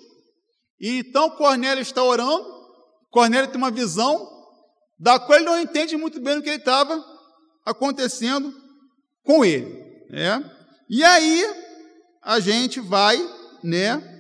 E 0.80 1.00
então 1.00 1.32
Cornélio 1.32 1.82
está 1.82 2.04
orando, 2.04 2.46
Cornélio 3.10 3.50
tem 3.50 3.58
uma 3.58 3.72
visão, 3.72 4.26
da 5.00 5.20
qual 5.20 5.38
ele 5.38 5.46
não 5.46 5.60
entende 5.60 5.98
muito 5.98 6.20
bem 6.20 6.38
o 6.38 6.44
que 6.44 6.50
estava 6.50 7.04
acontecendo 7.66 8.54
com 9.24 9.44
ele. 9.44 9.86
Né? 10.10 10.52
E 10.90 11.04
aí 11.04 11.46
a 12.22 12.40
gente 12.40 12.80
vai 12.80 13.18
né, 13.64 14.17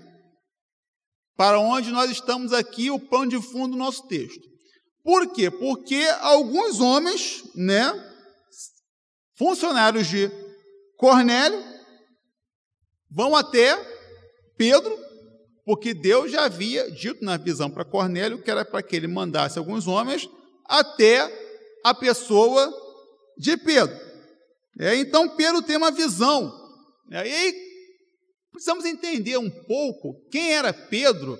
para 1.37 1.59
onde 1.59 1.91
nós 1.91 2.09
estamos 2.09 2.51
aqui, 2.51 2.89
o 2.89 2.99
pano 2.99 3.29
de 3.29 3.39
fundo 3.39 3.73
do 3.73 3.77
nosso 3.77 4.07
texto. 4.07 4.41
Por 5.03 5.31
quê? 5.31 5.51
Porque 5.51 6.03
alguns 6.19 6.79
homens, 6.79 7.43
né, 7.55 7.93
funcionários 9.37 10.07
de 10.07 10.29
Cornélio, 10.97 11.63
vão 13.09 13.35
até 13.35 13.77
Pedro, 14.57 14.97
porque 15.63 15.93
Deus 15.93 16.31
já 16.31 16.45
havia 16.45 16.89
dito 16.91 17.23
na 17.23 17.37
visão 17.37 17.69
para 17.69 17.85
Cornélio 17.85 18.41
que 18.41 18.49
era 18.49 18.65
para 18.65 18.81
que 18.81 18.95
ele 18.95 19.07
mandasse 19.07 19.59
alguns 19.59 19.87
homens 19.87 20.27
até 20.65 21.31
a 21.85 21.93
pessoa 21.93 22.73
de 23.37 23.55
Pedro. 23.55 23.95
É, 24.79 24.95
então 24.95 25.35
Pedro 25.35 25.61
tem 25.61 25.77
uma 25.77 25.91
visão. 25.91 26.51
É, 27.11 27.27
e 27.27 27.31
aí 27.31 27.66
precisamos 28.57 28.85
entender 28.85 29.37
um 29.37 29.51
pouco 29.65 30.19
quem 30.31 30.53
era 30.53 30.73
Pedro 30.73 31.37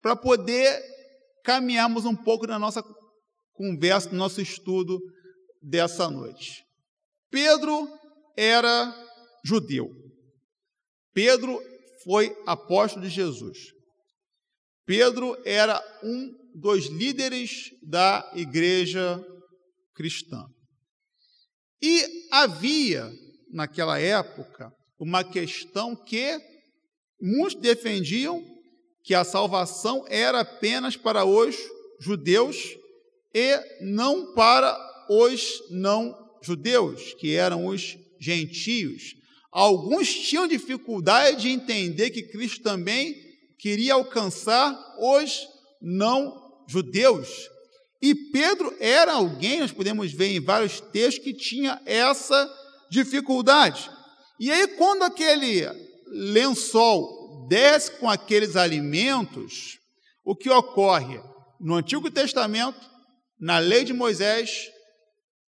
para 0.00 0.16
poder 0.16 0.82
caminharmos 1.44 2.06
um 2.06 2.16
pouco 2.16 2.46
na 2.46 2.58
nossa 2.58 2.82
conversa, 3.52 4.08
no 4.08 4.16
nosso 4.16 4.40
estudo 4.40 4.98
dessa 5.60 6.08
noite. 6.08 6.64
Pedro 7.30 7.86
era 8.34 8.94
judeu. 9.44 9.90
Pedro 11.12 11.60
foi 12.02 12.34
apóstolo 12.46 13.04
de 13.04 13.10
Jesus. 13.10 13.58
Pedro 14.86 15.36
era 15.44 15.82
um 16.02 16.32
dos 16.54 16.86
líderes 16.86 17.70
da 17.82 18.32
igreja 18.34 19.22
cristã. 19.94 20.46
E 21.82 22.28
havia, 22.32 23.10
naquela 23.52 23.98
época, 23.98 24.72
uma 24.98 25.24
questão 25.24 25.94
que 25.96 26.40
muitos 27.20 27.60
defendiam 27.60 28.44
que 29.02 29.14
a 29.14 29.24
salvação 29.24 30.04
era 30.08 30.40
apenas 30.40 30.96
para 30.96 31.24
os 31.24 31.56
judeus 32.00 32.76
e 33.34 33.60
não 33.80 34.32
para 34.34 34.76
os 35.08 35.62
não 35.70 36.16
judeus, 36.42 37.14
que 37.14 37.34
eram 37.34 37.66
os 37.66 37.98
gentios. 38.18 39.16
Alguns 39.50 40.12
tinham 40.12 40.48
dificuldade 40.48 41.42
de 41.42 41.48
entender 41.50 42.10
que 42.10 42.22
Cristo 42.22 42.62
também 42.62 43.14
queria 43.58 43.94
alcançar 43.94 44.76
os 44.98 45.46
não 45.80 46.62
judeus. 46.66 47.28
E 48.00 48.14
Pedro 48.14 48.74
era 48.80 49.12
alguém, 49.12 49.60
nós 49.60 49.72
podemos 49.72 50.12
ver 50.12 50.28
em 50.28 50.40
vários 50.40 50.80
textos, 50.80 51.24
que 51.24 51.32
tinha 51.32 51.80
essa 51.86 52.50
dificuldade. 52.90 53.90
E 54.38 54.50
aí, 54.50 54.66
quando 54.68 55.04
aquele 55.04 55.66
lençol 56.06 57.46
desce 57.48 57.92
com 57.92 58.08
aqueles 58.08 58.56
alimentos, 58.56 59.78
o 60.24 60.34
que 60.34 60.50
ocorre? 60.50 61.20
No 61.60 61.74
Antigo 61.76 62.10
Testamento, 62.10 62.80
na 63.38 63.58
lei 63.58 63.84
de 63.84 63.92
Moisés, 63.92 64.70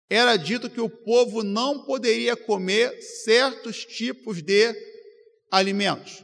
era 0.10 0.36
dito 0.38 0.70
que 0.70 0.82
o 0.82 0.90
povo 0.90 1.44
não 1.44 1.84
poderia 1.86 2.36
comer 2.36 3.02
certos 3.24 3.86
tipos 3.86 4.42
de 4.42 4.76
alimentos. 5.52 6.24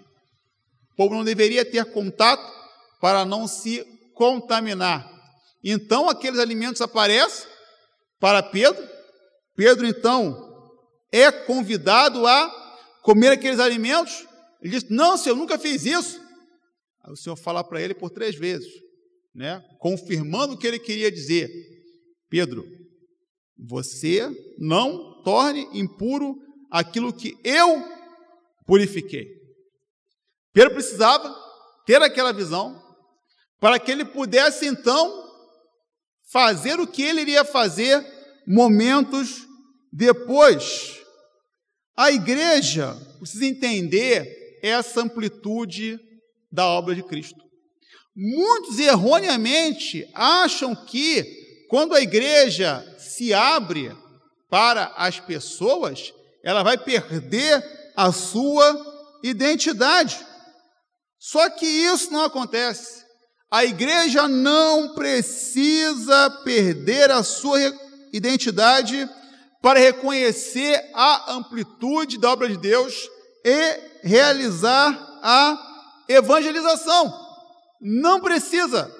O 0.93 0.95
povo 0.95 1.15
não 1.15 1.23
deveria 1.23 1.65
ter 1.65 1.85
contato 1.85 2.43
para 2.99 3.25
não 3.25 3.47
se 3.47 3.83
contaminar. 4.13 5.09
Então 5.63 6.09
aqueles 6.09 6.39
alimentos 6.39 6.81
aparecem 6.81 7.47
para 8.19 8.43
Pedro. 8.43 8.87
Pedro 9.55 9.87
então 9.87 10.50
é 11.11 11.31
convidado 11.31 12.25
a 12.25 12.49
comer 13.01 13.31
aqueles 13.31 13.59
alimentos. 13.59 14.25
Ele 14.61 14.71
diz: 14.71 14.89
Não, 14.89 15.17
Senhor, 15.17 15.35
nunca 15.35 15.57
fiz 15.57 15.85
isso. 15.85 16.21
Aí 17.03 17.11
o 17.11 17.17
Senhor 17.17 17.35
fala 17.35 17.63
para 17.63 17.81
ele 17.81 17.93
por 17.93 18.09
três 18.09 18.35
vezes, 18.35 18.71
né? 19.33 19.63
confirmando 19.79 20.53
o 20.53 20.57
que 20.57 20.67
ele 20.67 20.79
queria 20.79 21.11
dizer: 21.11 21.49
Pedro, 22.29 22.65
você 23.57 24.29
não 24.57 25.21
torne 25.23 25.67
impuro 25.73 26.35
aquilo 26.71 27.13
que 27.13 27.37
eu 27.43 27.83
purifiquei. 28.65 29.27
Pedro 30.53 30.73
precisava 30.73 31.35
ter 31.85 32.01
aquela 32.01 32.31
visão 32.31 32.81
para 33.59 33.79
que 33.79 33.91
ele 33.91 34.05
pudesse 34.05 34.65
então 34.65 35.29
fazer 36.31 36.79
o 36.79 36.87
que 36.87 37.03
ele 37.03 37.21
iria 37.21 37.43
fazer 37.43 38.03
momentos 38.47 39.45
depois. 39.91 41.00
A 42.01 42.11
igreja 42.11 42.97
precisa 43.19 43.45
entender 43.45 44.57
essa 44.63 45.01
amplitude 45.01 45.99
da 46.51 46.65
obra 46.65 46.95
de 46.95 47.03
Cristo. 47.03 47.39
Muitos 48.15 48.79
erroneamente 48.79 50.09
acham 50.15 50.75
que 50.75 51.67
quando 51.69 51.93
a 51.93 52.01
igreja 52.01 52.83
se 52.97 53.31
abre 53.35 53.95
para 54.49 54.85
as 54.97 55.19
pessoas, 55.19 56.11
ela 56.43 56.63
vai 56.63 56.75
perder 56.75 57.63
a 57.95 58.11
sua 58.11 59.19
identidade. 59.23 60.25
Só 61.19 61.51
que 61.51 61.67
isso 61.67 62.11
não 62.11 62.23
acontece. 62.23 63.05
A 63.51 63.63
igreja 63.63 64.27
não 64.27 64.95
precisa 64.95 66.31
perder 66.43 67.11
a 67.11 67.21
sua 67.21 67.59
identidade 68.11 69.07
para 69.61 69.79
reconhecer 69.79 70.89
a 70.93 71.33
amplitude 71.33 72.17
da 72.17 72.31
obra 72.31 72.47
de 72.47 72.57
Deus 72.57 73.09
e 73.45 73.79
realizar 74.03 74.91
a 75.21 75.57
evangelização. 76.09 77.13
Não 77.79 78.19
precisa. 78.19 78.91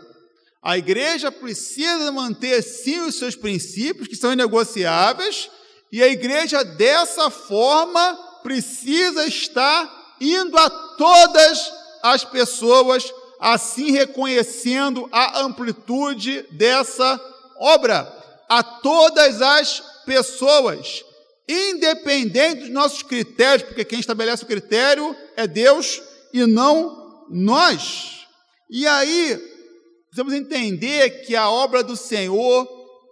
A 0.62 0.78
igreja 0.78 1.32
precisa 1.32 2.12
manter 2.12 2.62
sim 2.62 3.00
os 3.00 3.15
seus 3.15 3.36
princípios, 3.36 4.08
que 4.08 4.15
são 4.15 4.32
inegociáveis, 4.32 5.50
e 5.91 6.04
a 6.04 6.08
igreja 6.08 6.63
dessa 6.63 7.32
forma 7.32 8.13
precisa 8.43 9.26
estar 9.26 10.15
indo 10.21 10.56
a 10.58 10.69
todas 10.69 11.71
as 12.04 12.24
pessoas, 12.24 13.12
assim 13.39 13.91
reconhecendo 13.91 15.10
a 15.12 15.41
amplitude 15.41 16.45
dessa 16.52 17.19
obra, 17.58 18.08
a 18.47 18.62
todas 18.62 19.41
as 19.41 19.91
pessoas, 20.06 21.04
independente 21.48 22.62
dos 22.62 22.70
nossos 22.70 23.04
critérios, 23.04 23.64
porque 23.64 23.86
quem 23.86 24.00
estabelece 24.00 24.44
o 24.44 24.48
critério 24.48 25.16
é 25.36 25.48
Deus 25.48 26.02
e 26.34 26.46
não 26.46 27.26
nós. 27.30 28.26
E 28.70 28.88
aí, 28.88 29.38
precisamos 30.08 30.34
entender 30.34 31.26
que 31.26 31.36
a 31.36 31.50
obra 31.50 31.84
do 31.84 31.96
Senhor, 31.96 32.68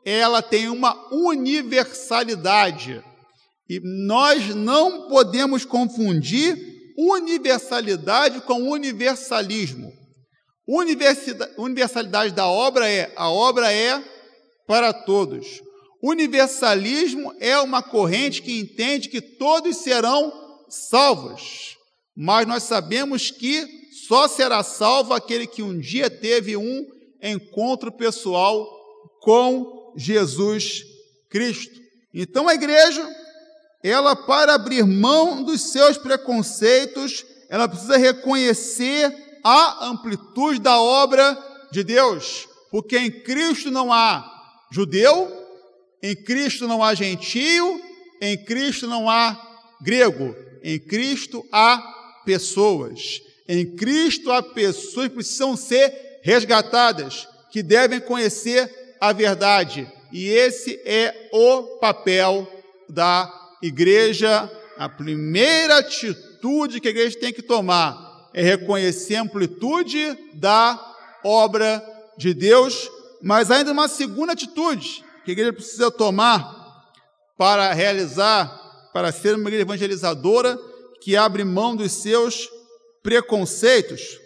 ela 0.06 0.42
tem 0.42 0.70
uma 0.70 0.96
universalidade. 1.14 3.04
E 3.70 3.80
nós 4.06 4.56
não 4.56 5.08
podemos 5.08 5.66
confundir 5.66 6.58
universalidade 6.98 8.42
com 8.42 8.70
universalismo. 8.70 9.94
Universalidade 11.58 12.34
da 12.34 12.48
obra 12.48 12.90
é 12.90 13.12
a 13.16 13.30
obra 13.30 13.72
é 13.72 14.04
para 14.68 14.94
todos. 14.94 15.62
Universalismo 16.02 17.34
é 17.40 17.58
uma 17.60 17.84
corrente 17.84 18.42
que 18.42 18.58
entende 18.58 19.10
que 19.10 19.22
todos 19.22 19.78
serão 19.78 20.32
salvos. 20.70 21.78
Mas 22.16 22.48
nós 22.48 22.64
sabemos 22.64 23.32
que 23.32 23.68
só 24.08 24.28
será 24.28 24.64
salvo 24.64 25.14
aquele 25.14 25.46
que 25.46 25.62
um 25.62 25.78
dia 25.78 26.10
teve 26.10 26.56
um 26.56 26.88
encontro 27.22 27.92
pessoal 27.92 28.68
com 29.22 29.94
Jesus 29.96 30.84
Cristo. 31.30 31.80
Então 32.14 32.48
a 32.48 32.54
igreja, 32.54 33.08
ela 33.84 34.16
para 34.16 34.56
abrir 34.56 34.86
mão 34.86 35.44
dos 35.44 35.72
seus 35.72 35.98
preconceitos, 35.98 37.26
ela 37.50 37.68
precisa 37.68 37.98
reconhecer 37.98 39.40
a 39.44 39.88
amplitude 39.88 40.60
da 40.60 40.80
obra 40.82 41.38
de 41.72 41.84
Deus, 41.84 42.48
porque 42.72 42.98
em 42.98 43.12
Cristo 43.12 43.70
não 43.70 43.92
há 43.92 44.26
judeu, 44.72 45.40
em 46.02 46.16
Cristo 46.16 46.68
não 46.68 46.84
há 46.84 46.94
gentio, 46.94 47.82
em 48.22 48.38
Cristo 48.38 48.88
não 48.88 49.10
há 49.10 49.38
grego, 49.82 50.36
em 50.64 50.80
Cristo 50.80 51.46
há 51.52 51.78
pessoas. 52.26 53.22
Em 53.48 53.66
Cristo, 53.66 54.32
há 54.32 54.44
pessoas 54.44 55.08
que 55.08 55.16
precisam 55.16 55.58
ser 55.58 56.20
resgatadas, 56.22 57.28
que 57.52 57.64
devem 57.64 58.00
conhecer 58.00 58.96
a 59.02 59.12
verdade. 59.12 59.92
E 60.12 60.28
esse 60.28 60.80
é 60.86 61.30
o 61.34 61.78
papel 61.80 62.48
da 62.88 63.32
igreja. 63.62 64.50
A 64.78 64.88
primeira 64.88 65.80
atitude 65.80 66.80
que 66.80 66.88
a 66.88 66.92
igreja 66.92 67.20
tem 67.20 67.34
que 67.34 67.42
tomar 67.42 68.30
é 68.34 68.44
reconhecer 68.44 69.16
a 69.16 69.22
amplitude 69.24 70.16
da 70.34 70.80
obra 71.24 71.84
de 72.18 72.34
Deus, 72.34 72.90
mas 73.22 73.50
ainda 73.50 73.72
uma 73.72 73.88
segunda 73.88 74.34
atitude 74.34 75.04
que 75.30 75.32
a 75.32 75.34
igreja 75.34 75.54
precisa 75.54 75.92
tomar 75.92 76.58
para 77.38 77.72
realizar, 77.72 78.48
para 78.92 79.12
ser 79.12 79.36
uma 79.36 79.48
igreja 79.48 79.62
evangelizadora 79.62 80.58
que 81.02 81.16
abre 81.16 81.44
mão 81.44 81.76
dos 81.76 81.92
seus 81.92 82.50
preconceitos. 83.04 84.20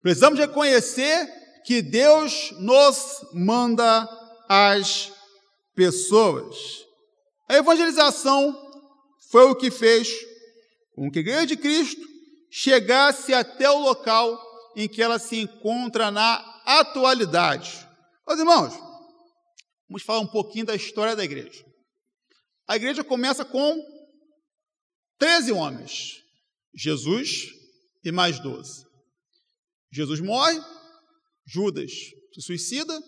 Precisamos 0.00 0.38
reconhecer 0.38 1.26
que 1.64 1.82
Deus 1.82 2.52
nos 2.60 3.26
manda 3.34 4.08
as 4.48 5.12
pessoas. 5.74 6.56
A 7.48 7.56
evangelização 7.56 8.56
foi 9.28 9.50
o 9.50 9.56
que 9.56 9.72
fez 9.72 10.08
com 10.94 11.10
que 11.10 11.18
a 11.18 11.22
Igreja 11.22 11.46
de 11.46 11.56
Cristo 11.56 12.06
chegasse 12.50 13.34
até 13.34 13.68
o 13.68 13.80
local 13.80 14.47
em 14.78 14.88
que 14.88 15.02
ela 15.02 15.18
se 15.18 15.34
encontra 15.34 16.08
na 16.08 16.36
atualidade. 16.64 17.84
Meus 18.24 18.38
irmãos, 18.38 18.72
vamos 19.88 20.04
falar 20.04 20.20
um 20.20 20.26
pouquinho 20.28 20.66
da 20.66 20.76
história 20.76 21.16
da 21.16 21.24
igreja. 21.24 21.66
A 22.64 22.76
igreja 22.76 23.02
começa 23.02 23.44
com 23.44 23.76
13 25.18 25.50
homens, 25.50 26.22
Jesus 26.72 27.48
e 28.04 28.12
mais 28.12 28.38
12. 28.38 28.86
Jesus 29.90 30.20
morre, 30.20 30.60
Judas 31.44 31.90
se 32.32 32.40
suicida, 32.40 33.02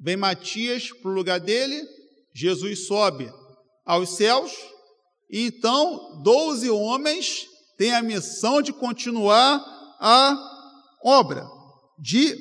vem 0.00 0.16
Matias 0.16 0.90
para 0.90 1.08
o 1.12 1.14
lugar 1.14 1.38
dele, 1.38 1.86
Jesus 2.34 2.88
sobe 2.88 3.32
aos 3.84 4.16
céus, 4.16 4.50
e 5.30 5.46
então 5.46 6.20
12 6.24 6.68
homens 6.68 7.46
têm 7.78 7.94
a 7.94 8.02
missão 8.02 8.60
de 8.60 8.72
continuar 8.72 9.64
a 10.00 10.55
obra, 11.06 11.46
de 11.98 12.36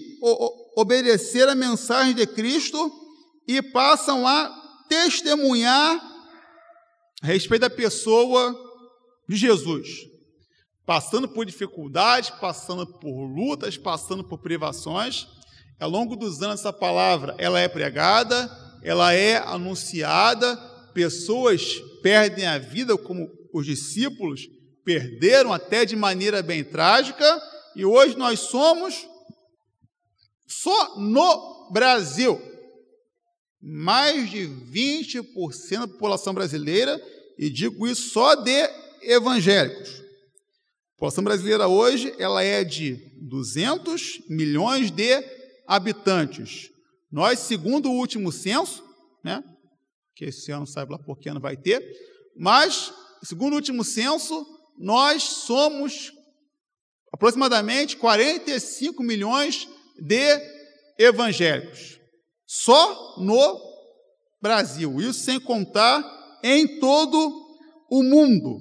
obedecer 0.75 1.47
a 1.47 1.56
mensagem 1.56 2.15
de 2.15 2.25
Cristo 2.25 2.91
e 3.47 3.62
passam 3.62 4.28
a 4.28 4.49
testemunhar 4.89 6.01
a 7.21 7.28
respeito 7.28 7.62
da 7.62 7.69
pessoa 7.69 8.56
de 9.30 9.36
Jesus 9.36 10.15
passando 10.86 11.28
por 11.28 11.45
dificuldades, 11.45 12.30
passando 12.30 12.86
por 12.86 13.25
lutas, 13.25 13.78
passando 13.78 14.23
por 14.23 14.38
privações. 14.38 15.28
Ao 15.80 15.89
longo 15.89 16.15
dos 16.15 16.41
anos, 16.41 16.60
essa 16.60 16.71
palavra 16.71 17.36
ela 17.38 17.60
é 17.60 17.67
pregada, 17.67 18.49
ela 18.84 19.12
é 19.12 19.38
anunciada, 19.38 20.56
pessoas 20.93 21.82
perdem 22.04 22.45
a 22.45 22.60
vida, 22.60 22.95
como 22.97 23.28
os 23.51 23.65
discípulos 23.65 24.47
perderam 24.86 25.51
até 25.51 25.84
de 25.84 25.95
maneira 25.95 26.43
bem 26.43 26.63
trágica, 26.63 27.41
e 27.75 27.85
hoje 27.85 28.17
nós 28.17 28.39
somos, 28.39 29.07
só 30.47 30.97
no 30.97 31.69
Brasil, 31.71 32.41
mais 33.61 34.29
de 34.29 34.47
20% 34.47 35.79
da 35.79 35.88
população 35.88 36.33
brasileira, 36.33 37.01
e 37.38 37.49
digo 37.49 37.88
isso 37.88 38.09
só 38.09 38.35
de 38.35 38.69
evangélicos. 39.01 39.99
A 39.99 40.97
população 40.97 41.23
brasileira 41.23 41.67
hoje 41.67 42.13
ela 42.17 42.41
é 42.43 42.63
de 42.63 42.95
200 43.21 44.21
milhões 44.29 44.91
de 44.91 45.23
habitantes. 45.67 46.69
Nós, 47.11 47.39
segundo 47.39 47.89
o 47.89 47.97
último 47.97 48.31
censo, 48.31 48.83
né, 49.23 49.43
que 50.15 50.25
esse 50.25 50.51
ano 50.51 50.65
sabe 50.65 50.91
lá 50.91 50.99
por 50.99 51.17
que 51.17 51.27
ano 51.27 51.41
vai 51.41 51.57
ter, 51.57 51.83
mas, 52.38 52.93
segundo 53.23 53.53
o 53.53 53.55
último 53.55 53.83
censo, 53.83 54.45
nós 54.77 55.23
somos 55.23 56.11
aproximadamente 57.15 57.95
45 57.95 59.01
milhões 59.01 59.69
de 59.97 60.38
evangélicos. 60.99 61.97
Só 62.45 63.15
no 63.21 63.58
Brasil, 64.41 64.99
isso 64.99 65.21
sem 65.21 65.39
contar 65.39 66.04
em 66.43 66.78
todo 66.78 67.17
o 67.89 68.04
mundo. 68.04 68.60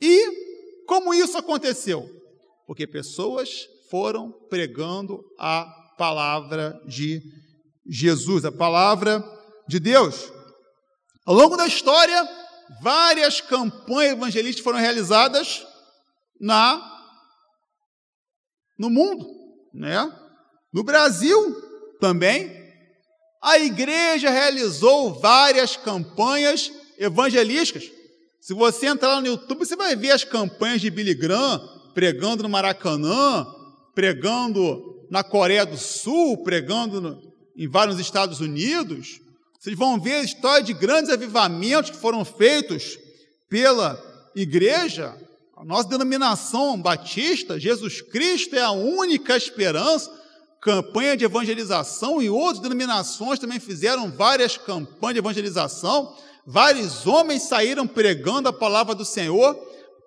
E 0.00 0.84
como 0.88 1.14
isso 1.14 1.38
aconteceu? 1.38 2.04
Porque 2.66 2.84
pessoas 2.84 3.68
foram 3.88 4.32
pregando 4.50 5.20
a 5.38 5.64
palavra 5.96 6.76
de 6.88 7.22
Jesus, 7.88 8.44
a 8.44 8.50
palavra 8.50 9.24
de 9.68 9.78
Deus. 9.78 10.32
Ao 11.24 11.32
longo 11.32 11.56
da 11.56 11.68
história, 11.68 12.28
várias 12.82 13.40
campanhas 13.40 14.14
evangelísticas 14.14 14.64
foram 14.64 14.80
realizadas 14.80 15.64
na 16.40 16.93
no 18.78 18.90
mundo, 18.90 19.26
né? 19.72 20.10
No 20.72 20.82
Brasil 20.82 21.54
também, 22.00 22.64
a 23.42 23.58
igreja 23.58 24.30
realizou 24.30 25.20
várias 25.20 25.76
campanhas 25.76 26.72
evangelísticas. 26.98 27.90
Se 28.40 28.52
você 28.52 28.86
entrar 28.86 29.20
no 29.20 29.26
YouTube, 29.26 29.58
você 29.60 29.76
vai 29.76 29.94
ver 29.94 30.10
as 30.10 30.24
campanhas 30.24 30.80
de 30.80 30.90
Billy 30.90 31.14
Graham 31.14 31.60
pregando 31.94 32.42
no 32.42 32.48
Maracanã, 32.48 33.46
pregando 33.94 35.06
na 35.10 35.22
Coreia 35.22 35.64
do 35.64 35.76
Sul, 35.76 36.42
pregando 36.42 37.00
no, 37.00 37.22
em 37.56 37.68
vários 37.68 37.98
Estados 38.00 38.40
Unidos. 38.40 39.20
Vocês 39.58 39.78
vão 39.78 40.00
ver 40.00 40.14
a 40.14 40.22
história 40.22 40.62
de 40.62 40.74
grandes 40.74 41.10
avivamentos 41.10 41.90
que 41.90 41.96
foram 41.96 42.24
feitos 42.24 42.98
pela 43.48 43.98
igreja. 44.34 45.16
A 45.56 45.64
nossa 45.64 45.88
denominação 45.88 46.80
batista, 46.80 47.58
Jesus 47.58 48.00
Cristo 48.00 48.56
é 48.56 48.62
a 48.62 48.72
única 48.72 49.36
esperança. 49.36 50.10
Campanha 50.60 51.16
de 51.16 51.24
evangelização 51.24 52.22
e 52.22 52.30
outras 52.30 52.60
denominações 52.60 53.38
também 53.38 53.60
fizeram 53.60 54.10
várias 54.10 54.56
campanhas 54.56 55.14
de 55.14 55.18
evangelização 55.18 56.16
vários 56.46 57.06
homens 57.06 57.44
saíram 57.44 57.86
pregando 57.86 58.48
a 58.48 58.52
palavra 58.52 58.94
do 58.94 59.04
Senhor 59.04 59.54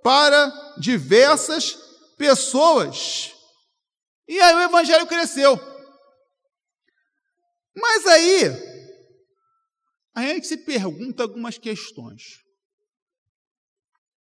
para 0.03 0.75
diversas 0.77 1.77
pessoas. 2.17 3.33
E 4.27 4.39
aí 4.39 4.55
o 4.55 4.61
evangelho 4.61 5.07
cresceu. 5.07 5.59
Mas 7.75 8.05
aí, 8.07 8.43
a 10.15 10.21
gente 10.21 10.47
se 10.47 10.57
pergunta 10.57 11.23
algumas 11.23 11.57
questões. 11.57 12.46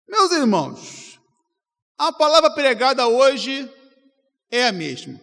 Meus 0.08 0.30
irmãos, 0.30 1.20
a 1.98 2.12
palavra 2.12 2.50
pregada 2.54 3.08
hoje 3.08 3.68
é 4.50 4.66
a 4.66 4.72
mesma. 4.72 5.20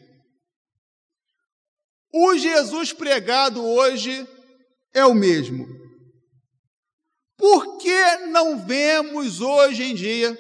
O 2.12 2.38
Jesus 2.38 2.91
pregado 2.91 3.63
hoje 3.63 4.28
é 4.93 5.06
o 5.06 5.13
mesmo. 5.13 5.65
Por 7.38 7.78
que 7.78 8.17
não 8.28 8.65
vemos 8.65 9.39
hoje 9.39 9.84
em 9.84 9.96
dia 9.96 10.38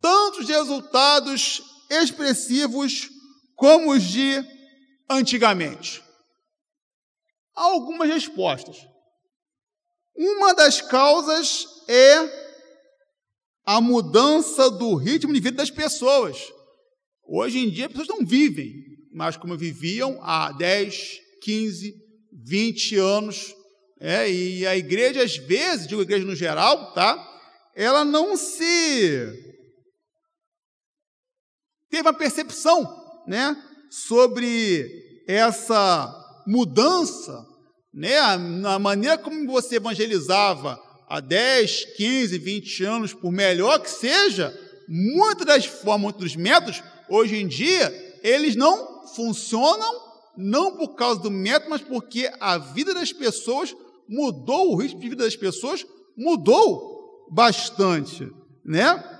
tantos 0.00 0.48
resultados 0.48 1.60
expressivos 1.90 3.10
como 3.56 3.92
os 3.92 4.02
de 4.02 4.44
antigamente? 5.10 6.02
Há 7.54 7.62
algumas 7.62 8.08
respostas. 8.08 8.78
Uma 10.14 10.54
das 10.54 10.80
causas 10.80 11.66
é 11.88 12.43
a 13.64 13.80
mudança 13.80 14.70
do 14.70 14.94
ritmo 14.94 15.32
de 15.32 15.40
vida 15.40 15.56
das 15.56 15.70
pessoas. 15.70 16.38
Hoje 17.26 17.58
em 17.58 17.70
dia, 17.70 17.86
as 17.86 17.92
pessoas 17.92 18.08
não 18.08 18.26
vivem 18.26 18.72
mais 19.14 19.36
como 19.36 19.56
viviam 19.56 20.18
há 20.22 20.52
10, 20.52 21.20
15, 21.42 21.94
20 22.32 22.96
anos 22.96 23.54
é, 24.00 24.30
e 24.30 24.66
a 24.66 24.76
igreja, 24.76 25.22
às 25.22 25.36
vezes, 25.36 25.86
digo 25.86 26.02
igreja 26.02 26.26
no 26.26 26.34
geral, 26.34 26.92
tá? 26.92 27.16
Ela 27.74 28.04
não 28.04 28.36
se 28.36 29.54
teve 31.88 32.02
uma 32.02 32.12
percepção, 32.12 32.84
né, 33.26 33.56
sobre 33.88 34.86
essa 35.26 36.12
mudança, 36.46 37.46
né, 37.94 38.36
na 38.36 38.78
maneira 38.78 39.16
como 39.16 39.50
você 39.50 39.76
evangelizava 39.76 40.78
há 41.08 41.20
10, 41.20 41.96
15, 41.96 42.38
20 42.38 42.84
anos, 42.84 43.14
por 43.14 43.32
melhor 43.32 43.78
que 43.80 43.90
seja, 43.90 44.58
muitas 44.88 45.46
das 45.46 45.64
formas, 45.66 46.02
muitos 46.02 46.22
dos 46.22 46.36
métodos, 46.36 46.82
hoje 47.08 47.36
em 47.36 47.46
dia, 47.46 48.18
eles 48.22 48.56
não 48.56 49.06
funcionam 49.08 50.04
não 50.36 50.76
por 50.76 50.94
causa 50.94 51.20
do 51.20 51.30
método, 51.30 51.70
mas 51.70 51.82
porque 51.82 52.30
a 52.40 52.58
vida 52.58 52.92
das 52.92 53.12
pessoas 53.12 53.74
mudou 54.08 54.72
o 54.72 54.76
ritmo 54.76 55.00
de 55.00 55.08
vida 55.08 55.24
das 55.24 55.36
pessoas, 55.36 55.86
mudou 56.16 57.28
bastante, 57.30 58.30
né? 58.64 59.10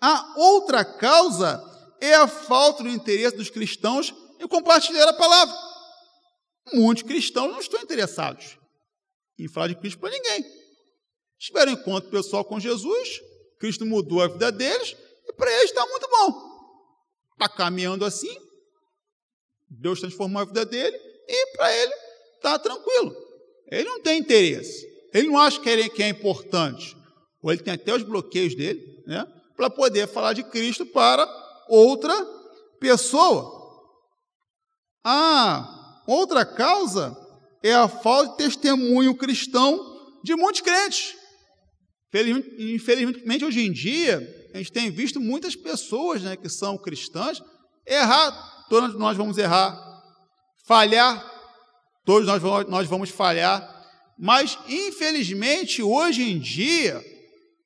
A 0.00 0.34
outra 0.36 0.84
causa 0.84 1.62
é 2.00 2.14
a 2.14 2.26
falta 2.26 2.82
do 2.82 2.88
interesse 2.88 3.36
dos 3.36 3.48
cristãos 3.48 4.14
em 4.40 4.46
compartilhar 4.46 5.08
a 5.08 5.14
palavra. 5.14 5.54
Muitos 6.72 7.02
cristãos 7.02 7.52
não 7.52 7.60
estão 7.60 7.80
interessados 7.80 8.58
em 9.38 9.48
falar 9.48 9.68
de 9.68 9.76
Cristo 9.76 9.98
para 9.98 10.10
ninguém. 10.10 10.44
Tiveram 11.38 11.72
encontro 11.72 12.10
pessoal 12.10 12.44
com 12.44 12.60
Jesus, 12.60 13.20
Cristo 13.58 13.84
mudou 13.84 14.22
a 14.22 14.28
vida 14.28 14.50
deles, 14.50 14.96
e 15.26 15.32
para 15.32 15.50
eles 15.52 15.70
está 15.70 15.86
muito 15.86 16.08
bom. 16.08 16.54
Está 17.32 17.48
caminhando 17.48 18.04
assim, 18.04 18.36
Deus 19.68 20.00
transformou 20.00 20.42
a 20.42 20.44
vida 20.44 20.64
dele, 20.64 20.96
e 21.28 21.56
para 21.56 21.74
ele 21.74 21.92
está 22.36 22.58
tranquilo. 22.58 23.14
Ele 23.70 23.88
não 23.88 24.00
tem 24.00 24.18
interesse, 24.18 24.86
ele 25.12 25.28
não 25.28 25.38
acha 25.38 25.60
que 25.60 26.02
é 26.02 26.08
importante, 26.08 26.96
ou 27.42 27.52
ele 27.52 27.62
tem 27.62 27.74
até 27.74 27.94
os 27.94 28.02
bloqueios 28.02 28.54
dele, 28.54 29.02
né, 29.06 29.26
para 29.56 29.70
poder 29.70 30.06
falar 30.08 30.32
de 30.32 30.42
Cristo 30.44 30.84
para 30.86 31.26
outra 31.68 32.14
pessoa. 32.78 33.62
A 35.02 36.02
outra 36.06 36.44
causa 36.44 37.16
é 37.62 37.74
a 37.74 37.88
falta 37.88 38.30
de 38.30 38.36
testemunho 38.36 39.16
cristão 39.16 40.20
de 40.22 40.34
muitos 40.34 40.60
crentes. 40.60 41.16
Infelizmente, 42.58 43.44
hoje 43.44 43.60
em 43.60 43.72
dia, 43.72 44.50
a 44.54 44.58
gente 44.58 44.70
tem 44.70 44.90
visto 44.90 45.20
muitas 45.20 45.56
pessoas 45.56 46.22
né, 46.22 46.36
que 46.36 46.48
são 46.48 46.78
cristãs 46.78 47.42
errar, 47.84 48.66
todos 48.68 48.94
nós 48.94 49.16
vamos 49.16 49.36
errar, 49.36 49.76
falhar, 50.64 51.24
todos 52.04 52.26
nós 52.26 52.40
vamos, 52.40 52.70
nós 52.70 52.88
vamos 52.88 53.10
falhar, 53.10 53.68
mas 54.16 54.56
infelizmente 54.68 55.82
hoje 55.82 56.22
em 56.22 56.38
dia, 56.38 57.04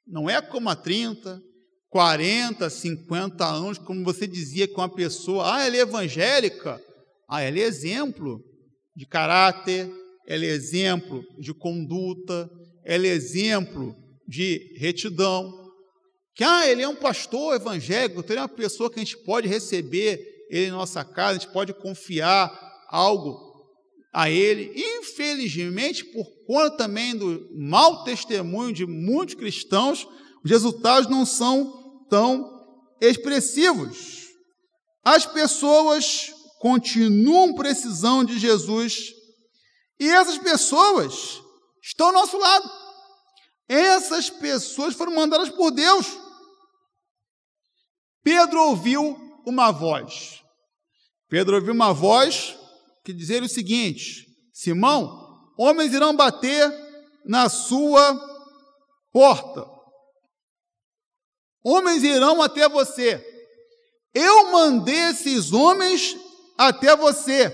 não 0.07 0.31
é 0.31 0.41
como 0.41 0.71
há 0.71 0.75
30, 0.75 1.43
40, 1.91 2.71
50 2.71 3.45
anos, 3.45 3.79
como 3.79 4.03
você 4.03 4.27
dizia 4.27 4.67
com 4.67 4.81
uma 4.81 4.89
pessoa, 4.89 5.57
ah, 5.57 5.67
ela 5.67 5.77
é 5.77 5.81
evangélica, 5.81 6.81
ah, 7.29 7.43
ela 7.43 7.59
é 7.59 7.63
exemplo 7.63 8.43
de 8.97 9.07
caráter, 9.07 9.91
ela 10.27 10.45
é 10.45 10.49
exemplo 10.49 11.23
de 11.39 11.53
conduta, 11.53 12.51
ela 12.83 13.07
é 13.07 13.11
exemplo 13.11 13.95
de 14.29 14.75
retidão. 14.77 15.73
Que, 16.35 16.45
ah, 16.45 16.69
ele 16.69 16.83
é 16.83 16.88
um 16.88 16.95
pastor 16.95 17.57
evangélico, 17.57 18.21
então 18.21 18.35
ele 18.35 18.41
é 18.41 18.43
uma 18.43 18.49
pessoa 18.49 18.91
que 18.91 19.01
a 19.01 19.03
gente 19.03 19.17
pode 19.25 19.49
receber 19.49 20.23
ele 20.51 20.67
em 20.67 20.71
nossa 20.71 21.05
casa, 21.05 21.31
a 21.31 21.41
gente 21.41 21.53
pode 21.53 21.73
confiar 21.73 22.53
algo 22.88 23.49
a 24.12 24.31
ele. 24.31 24.73
Infelizmente, 24.77 26.05
por 26.05 26.27
conta 26.47 26.77
também 26.77 27.17
do 27.17 27.49
mau 27.57 28.05
testemunho 28.05 28.73
de 28.73 28.87
muitos 28.87 29.35
cristãos, 29.35 30.07
os 30.45 30.51
resultados 30.51 31.11
não 31.11 31.27
são 31.27 32.07
tão 32.09 32.49
expressivos. 33.01 34.29
As 35.05 35.27
pessoas 35.27 36.33
continuam 36.61 37.55
precisando 37.55 38.29
de 38.29 38.38
Jesus 38.38 39.12
e 39.99 40.09
essas 40.09 40.38
pessoas 40.38 41.41
estão 41.83 42.09
ao 42.09 42.12
nosso 42.12 42.37
lado. 42.37 42.78
Essas 43.69 44.31
pessoas 44.31 44.95
foram 44.95 45.15
mandadas 45.15 45.51
por 45.51 45.71
Deus. 45.71 46.07
Pedro 48.23 48.63
ouviu 48.69 49.17
uma 49.47 49.71
voz. 49.71 50.43
Pedro 51.29 51.57
ouviu 51.57 51.75
uma 51.75 51.93
voz 51.93 52.57
que 53.05 53.13
dizia 53.13 53.43
o 53.43 53.49
seguinte: 53.49 54.27
Simão, 54.53 55.53
homens 55.59 55.93
irão 55.93 56.17
bater 56.17 56.73
na 57.25 57.49
sua 57.49 58.19
porta. 59.13 59.67
Homens 61.63 62.03
irão 62.03 62.43
até 62.43 62.69
você. 62.69 63.23
Eu 64.15 64.51
mandei 64.51 65.11
esses 65.11 65.53
homens 65.53 66.17
até 66.57 66.97
você, 66.97 67.51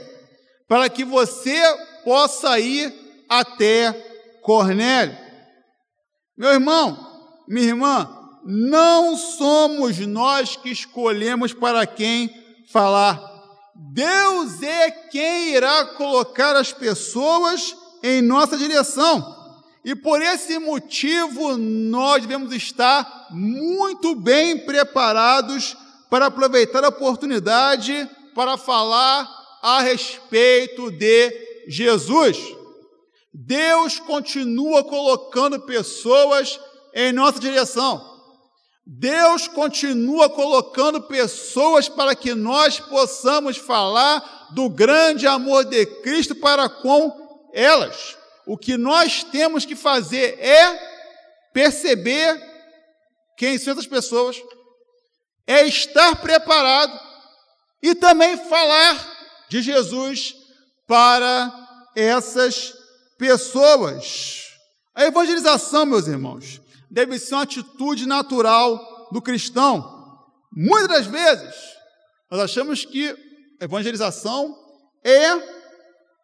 para 0.69 0.89
que 0.89 1.05
você 1.05 1.61
possa 2.05 2.59
ir 2.61 2.95
até 3.29 3.93
Cornélio. 4.41 5.24
Meu 6.37 6.51
irmão, 6.51 6.99
minha 7.47 7.69
irmã, 7.69 8.09
não 8.45 9.17
somos 9.17 9.99
nós 10.01 10.57
que 10.57 10.69
escolhemos 10.69 11.53
para 11.53 11.87
quem 11.87 12.29
falar. 12.73 13.21
Deus 13.75 14.61
é 14.63 14.91
quem 14.91 15.55
irá 15.55 15.85
colocar 15.97 16.57
as 16.57 16.73
pessoas 16.73 17.77
em 18.03 18.21
nossa 18.21 18.57
direção. 18.57 19.35
E 19.85 19.95
por 19.95 20.21
esse 20.21 20.59
motivo 20.59 21.57
nós 21.57 22.23
devemos 22.23 22.53
estar 22.53 23.29
muito 23.31 24.15
bem 24.15 24.59
preparados 24.59 25.77
para 26.11 26.27
aproveitar 26.27 26.85
a 26.85 26.89
oportunidade 26.89 28.09
para 28.35 28.57
falar 28.57 29.29
a 29.63 29.81
respeito 29.83 30.91
de 30.91 31.65
Jesus. 31.69 32.39
Deus 33.37 33.99
continua 33.99 34.85
colocando 34.85 35.59
pessoas 35.63 36.61
em 36.95 37.13
nossa 37.13 37.41
direção. 37.41 38.15
Deus 38.87 39.49
continua 39.49 40.31
colocando 40.31 41.03
pessoas 41.03 41.89
para 41.89 42.15
que 42.15 42.33
nós 42.33 42.79
possamos 42.79 43.57
falar 43.57 44.51
do 44.53 44.71
grande 44.71 45.27
amor 45.27 45.65
de 45.65 45.85
Cristo 45.85 46.37
para 46.37 46.69
com 46.69 47.51
elas. 47.53 48.17
O 48.47 48.57
que 48.57 48.77
nós 48.77 49.25
temos 49.25 49.65
que 49.65 49.75
fazer 49.75 50.39
é 50.39 50.95
perceber 51.53 52.41
quem 53.37 53.59
são 53.59 53.73
essas 53.73 53.87
pessoas, 53.87 54.41
é 55.45 55.67
estar 55.67 56.21
preparado 56.21 56.97
e 57.83 57.97
também 57.97 58.37
falar 58.37 58.97
de 59.49 59.61
Jesus 59.61 60.37
para 60.87 61.53
essas 61.97 62.55
pessoas. 62.55 62.84
A 64.95 65.05
evangelização, 65.05 65.87
meus 65.87 66.07
irmãos, 66.07 66.61
deve 66.91 67.19
ser 67.19 67.35
uma 67.35 67.43
atitude 67.43 68.07
natural 68.07 69.11
do 69.13 69.21
cristão. 69.21 69.93
Muitas 70.53 70.89
das 70.89 71.07
vezes, 71.07 71.55
nós 72.31 72.41
achamos 72.41 72.85
que 72.85 73.15
evangelização 73.61 74.57
é 75.05 75.31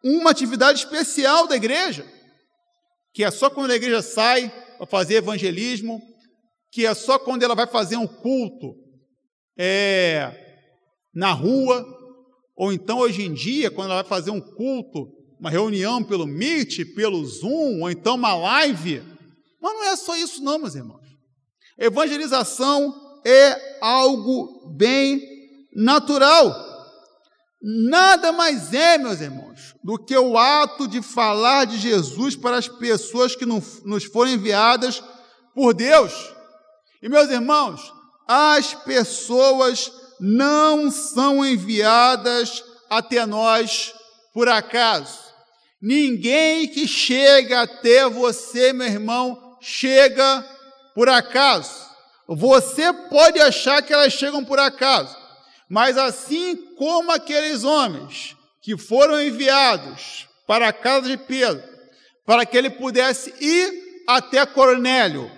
uma 0.03 0.31
atividade 0.31 0.79
especial 0.79 1.47
da 1.47 1.55
igreja, 1.55 2.05
que 3.13 3.23
é 3.23 3.29
só 3.31 3.49
quando 3.49 3.71
a 3.71 3.75
igreja 3.75 4.01
sai 4.01 4.49
para 4.77 4.87
fazer 4.87 5.15
evangelismo, 5.15 6.01
que 6.71 6.85
é 6.85 6.93
só 6.93 7.19
quando 7.19 7.43
ela 7.43 7.53
vai 7.53 7.67
fazer 7.67 7.97
um 7.97 8.07
culto 8.07 8.75
é, 9.57 10.31
na 11.13 11.33
rua, 11.33 11.85
ou 12.55 12.71
então 12.71 12.99
hoje 12.99 13.23
em 13.23 13.33
dia, 13.33 13.69
quando 13.69 13.91
ela 13.91 14.01
vai 14.01 14.09
fazer 14.09 14.31
um 14.31 14.41
culto, 14.41 15.07
uma 15.41 15.49
reunião 15.49 16.03
pelo 16.03 16.27
Meet, 16.27 16.93
pelo 16.93 17.25
Zoom, 17.25 17.81
ou 17.81 17.89
então 17.89 18.13
uma 18.13 18.35
live. 18.35 19.01
Mas 19.59 19.73
não 19.73 19.83
é 19.85 19.95
só 19.95 20.15
isso, 20.15 20.43
não, 20.43 20.59
meus 20.59 20.75
irmãos. 20.75 21.01
Evangelização 21.79 23.19
é 23.25 23.79
algo 23.81 24.71
bem 24.77 25.19
natural. 25.75 26.55
Nada 27.59 28.31
mais 28.31 28.71
é, 28.71 28.99
meus 28.99 29.19
irmãos, 29.19 29.73
do 29.83 29.97
que 29.97 30.15
o 30.15 30.37
ato 30.37 30.87
de 30.87 31.01
falar 31.01 31.65
de 31.65 31.79
Jesus 31.79 32.35
para 32.35 32.57
as 32.57 32.67
pessoas 32.67 33.35
que 33.35 33.45
nos 33.45 34.03
foram 34.05 34.31
enviadas 34.31 35.03
por 35.55 35.73
Deus. 35.73 36.13
E, 37.01 37.09
meus 37.09 37.31
irmãos, 37.31 37.91
as 38.27 38.75
pessoas 38.75 39.91
não 40.19 40.91
são 40.91 41.43
enviadas 41.43 42.63
até 42.87 43.25
nós 43.25 43.91
por 44.35 44.47
acaso. 44.47 45.30
Ninguém 45.81 46.67
que 46.67 46.87
chega 46.87 47.61
até 47.61 48.07
você, 48.07 48.71
meu 48.71 48.85
irmão, 48.85 49.57
chega 49.59 50.45
por 50.93 51.09
acaso. 51.09 51.89
Você 52.27 52.93
pode 53.09 53.39
achar 53.39 53.81
que 53.81 53.91
elas 53.91 54.13
chegam 54.13 54.45
por 54.45 54.59
acaso, 54.59 55.17
mas 55.67 55.97
assim 55.97 56.55
como 56.75 57.11
aqueles 57.11 57.63
homens 57.63 58.35
que 58.61 58.77
foram 58.77 59.19
enviados 59.19 60.27
para 60.47 60.67
a 60.67 60.73
casa 60.73 61.07
de 61.07 61.17
Pedro, 61.17 61.63
para 62.25 62.45
que 62.45 62.55
ele 62.55 62.69
pudesse 62.69 63.33
ir 63.43 64.03
até 64.07 64.45
Cornélio, 64.45 65.31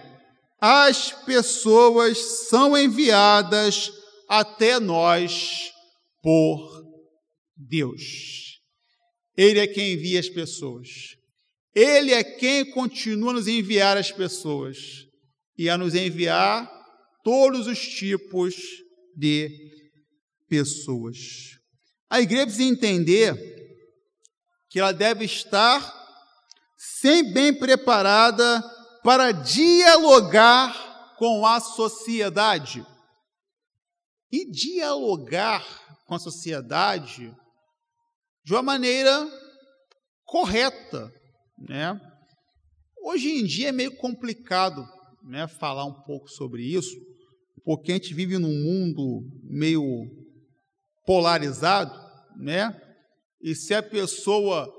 as 0.60 1.12
pessoas 1.26 2.18
são 2.50 2.78
enviadas 2.78 3.92
até 4.28 4.80
nós 4.80 5.72
por 6.22 6.84
Deus. 7.56 8.43
Ele 9.36 9.60
é 9.60 9.68
quem 9.68 9.94
envia 9.94 10.20
as 10.20 10.30
pessoas. 10.30 11.18
Ele 11.74 12.14
é 12.14 12.24
quem 12.24 12.70
continua 12.72 13.32
a 13.32 13.34
nos 13.34 13.48
enviar 13.48 13.98
as 13.98 14.12
pessoas 14.12 15.08
e 15.58 15.70
a 15.70 15.78
nos 15.78 15.96
enviar 15.96 16.70
todos 17.24 17.68
os 17.68 17.80
tipos 17.80 18.56
de 19.16 19.50
pessoas. 20.48 21.58
A 22.10 22.22
igreja 22.22 22.46
precisa 22.46 22.70
entender 22.70 23.54
que 24.70 24.80
ela 24.80 24.92
deve 24.92 25.26
estar 25.26 25.82
sempre 26.78 27.34
bem 27.34 27.54
preparada 27.54 28.62
para 29.04 29.32
dialogar 29.32 31.16
com 31.18 31.46
a 31.46 31.60
sociedade 31.60 32.86
e 34.32 34.50
dialogar 34.50 35.64
com 36.06 36.16
a 36.16 36.20
sociedade 36.20 37.34
de 38.44 38.54
uma 38.54 38.62
maneira 38.62 39.28
correta, 40.26 41.12
né? 41.58 42.00
Hoje 43.02 43.30
em 43.30 43.46
dia 43.46 43.70
é 43.70 43.72
meio 43.72 43.96
complicado 43.98 44.86
né, 45.24 45.48
falar 45.48 45.86
um 45.86 46.02
pouco 46.04 46.28
sobre 46.30 46.64
isso, 46.64 46.96
porque 47.64 47.92
a 47.92 47.96
gente 47.96 48.14
vive 48.14 48.38
num 48.38 48.54
mundo 48.54 49.22
meio 49.44 49.84
polarizado, 51.06 51.94
né? 52.38 52.80
E 53.42 53.56
se 53.56 53.74
a 53.74 53.84
pessoa 53.84 54.72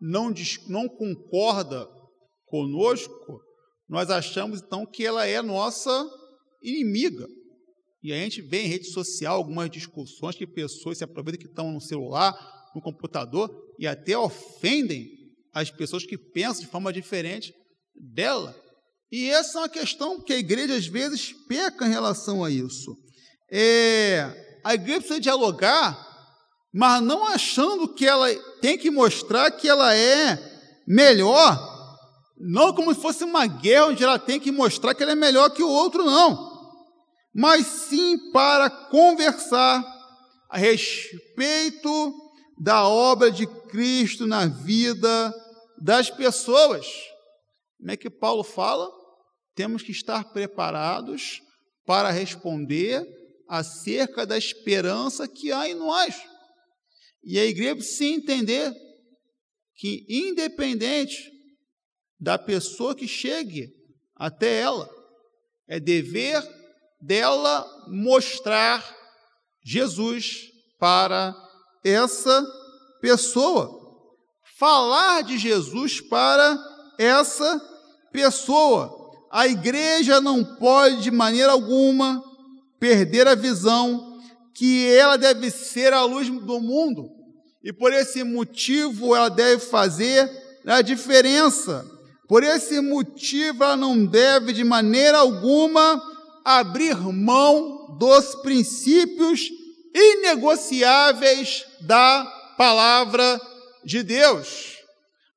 não, 0.00 0.32
não 0.68 0.88
concorda 0.88 1.88
conosco, 2.46 3.40
nós 3.88 4.10
achamos 4.10 4.60
então 4.60 4.86
que 4.86 5.04
ela 5.04 5.26
é 5.26 5.40
nossa 5.40 6.08
inimiga. 6.62 7.26
E 8.02 8.12
a 8.12 8.16
gente 8.16 8.42
vê 8.42 8.62
em 8.62 8.68
rede 8.68 8.86
social 8.86 9.36
algumas 9.36 9.70
discussões 9.70 10.34
que 10.34 10.46
pessoas 10.46 10.98
se 10.98 11.04
aproveitam 11.04 11.40
que 11.40 11.48
estão 11.48 11.72
no 11.72 11.80
celular, 11.80 12.34
no 12.74 12.80
computador, 12.80 13.50
e 13.78 13.86
até 13.86 14.16
ofendem 14.16 15.08
as 15.52 15.70
pessoas 15.70 16.04
que 16.04 16.16
pensam 16.16 16.64
de 16.64 16.70
forma 16.70 16.92
diferente 16.92 17.52
dela. 17.94 18.56
E 19.10 19.28
essa 19.28 19.58
é 19.58 19.60
uma 19.62 19.68
questão 19.68 20.20
que 20.20 20.32
a 20.32 20.38
igreja 20.38 20.74
às 20.74 20.86
vezes 20.86 21.34
peca 21.46 21.86
em 21.86 21.90
relação 21.90 22.42
a 22.42 22.50
isso. 22.50 22.96
É, 23.50 24.58
a 24.64 24.74
igreja 24.74 25.00
precisa 25.00 25.20
dialogar, 25.20 26.08
mas 26.72 27.02
não 27.02 27.26
achando 27.26 27.92
que 27.92 28.06
ela 28.06 28.34
tem 28.62 28.78
que 28.78 28.90
mostrar 28.90 29.50
que 29.50 29.68
ela 29.68 29.94
é 29.94 30.38
melhor, 30.88 31.70
não 32.38 32.72
como 32.72 32.94
se 32.94 33.00
fosse 33.00 33.22
uma 33.22 33.46
guerra 33.46 33.88
onde 33.88 34.02
ela 34.02 34.18
tem 34.18 34.40
que 34.40 34.50
mostrar 34.50 34.94
que 34.94 35.02
ela 35.02 35.12
é 35.12 35.16
melhor 35.16 35.50
que 35.50 35.62
o 35.62 35.68
outro, 35.68 36.02
não, 36.02 36.50
mas 37.34 37.66
sim 37.66 38.30
para 38.32 38.70
conversar 38.70 39.84
a 40.48 40.56
respeito 40.56 42.21
da 42.62 42.86
obra 42.86 43.28
de 43.28 43.44
Cristo 43.44 44.24
na 44.24 44.46
vida 44.46 45.34
das 45.76 46.08
pessoas. 46.08 46.86
Como 47.76 47.90
é 47.90 47.96
que 47.96 48.08
Paulo 48.08 48.44
fala? 48.44 48.88
Temos 49.52 49.82
que 49.82 49.90
estar 49.90 50.32
preparados 50.32 51.42
para 51.84 52.12
responder 52.12 53.04
acerca 53.48 54.24
da 54.24 54.38
esperança 54.38 55.26
que 55.26 55.50
há 55.50 55.68
em 55.68 55.74
nós. 55.74 56.14
E 57.24 57.36
a 57.36 57.44
igreja 57.44 57.74
precisa 57.74 58.04
entender 58.04 58.72
que, 59.74 60.06
independente 60.08 61.32
da 62.20 62.38
pessoa 62.38 62.94
que 62.94 63.08
chegue 63.08 63.72
até 64.14 64.60
ela, 64.60 64.88
é 65.66 65.80
dever 65.80 66.40
dela 67.00 67.66
mostrar 67.88 68.88
Jesus 69.64 70.44
para 70.78 71.34
essa 71.84 72.46
pessoa. 73.00 73.80
Falar 74.58 75.22
de 75.22 75.38
Jesus 75.38 76.00
para 76.00 76.58
essa 76.98 77.60
pessoa. 78.12 79.00
A 79.30 79.46
igreja 79.48 80.20
não 80.20 80.44
pode, 80.44 81.02
de 81.02 81.10
maneira 81.10 81.52
alguma, 81.52 82.22
perder 82.78 83.26
a 83.26 83.34
visão 83.34 84.20
que 84.54 84.86
ela 84.86 85.16
deve 85.16 85.50
ser 85.50 85.92
a 85.92 86.04
luz 86.04 86.28
do 86.28 86.60
mundo. 86.60 87.10
E 87.64 87.72
por 87.72 87.92
esse 87.92 88.22
motivo 88.22 89.16
ela 89.16 89.28
deve 89.28 89.64
fazer 89.64 90.30
a 90.66 90.82
diferença. 90.82 91.84
Por 92.28 92.42
esse 92.42 92.80
motivo 92.80 93.64
ela 93.64 93.76
não 93.76 94.04
deve, 94.04 94.52
de 94.52 94.64
maneira 94.64 95.18
alguma, 95.18 96.00
abrir 96.44 96.96
mão 96.96 97.96
dos 97.98 98.34
princípios 98.36 99.48
inegociáveis 99.94 101.64
da 101.80 102.24
palavra 102.56 103.40
de 103.84 104.02
Deus. 104.02 104.78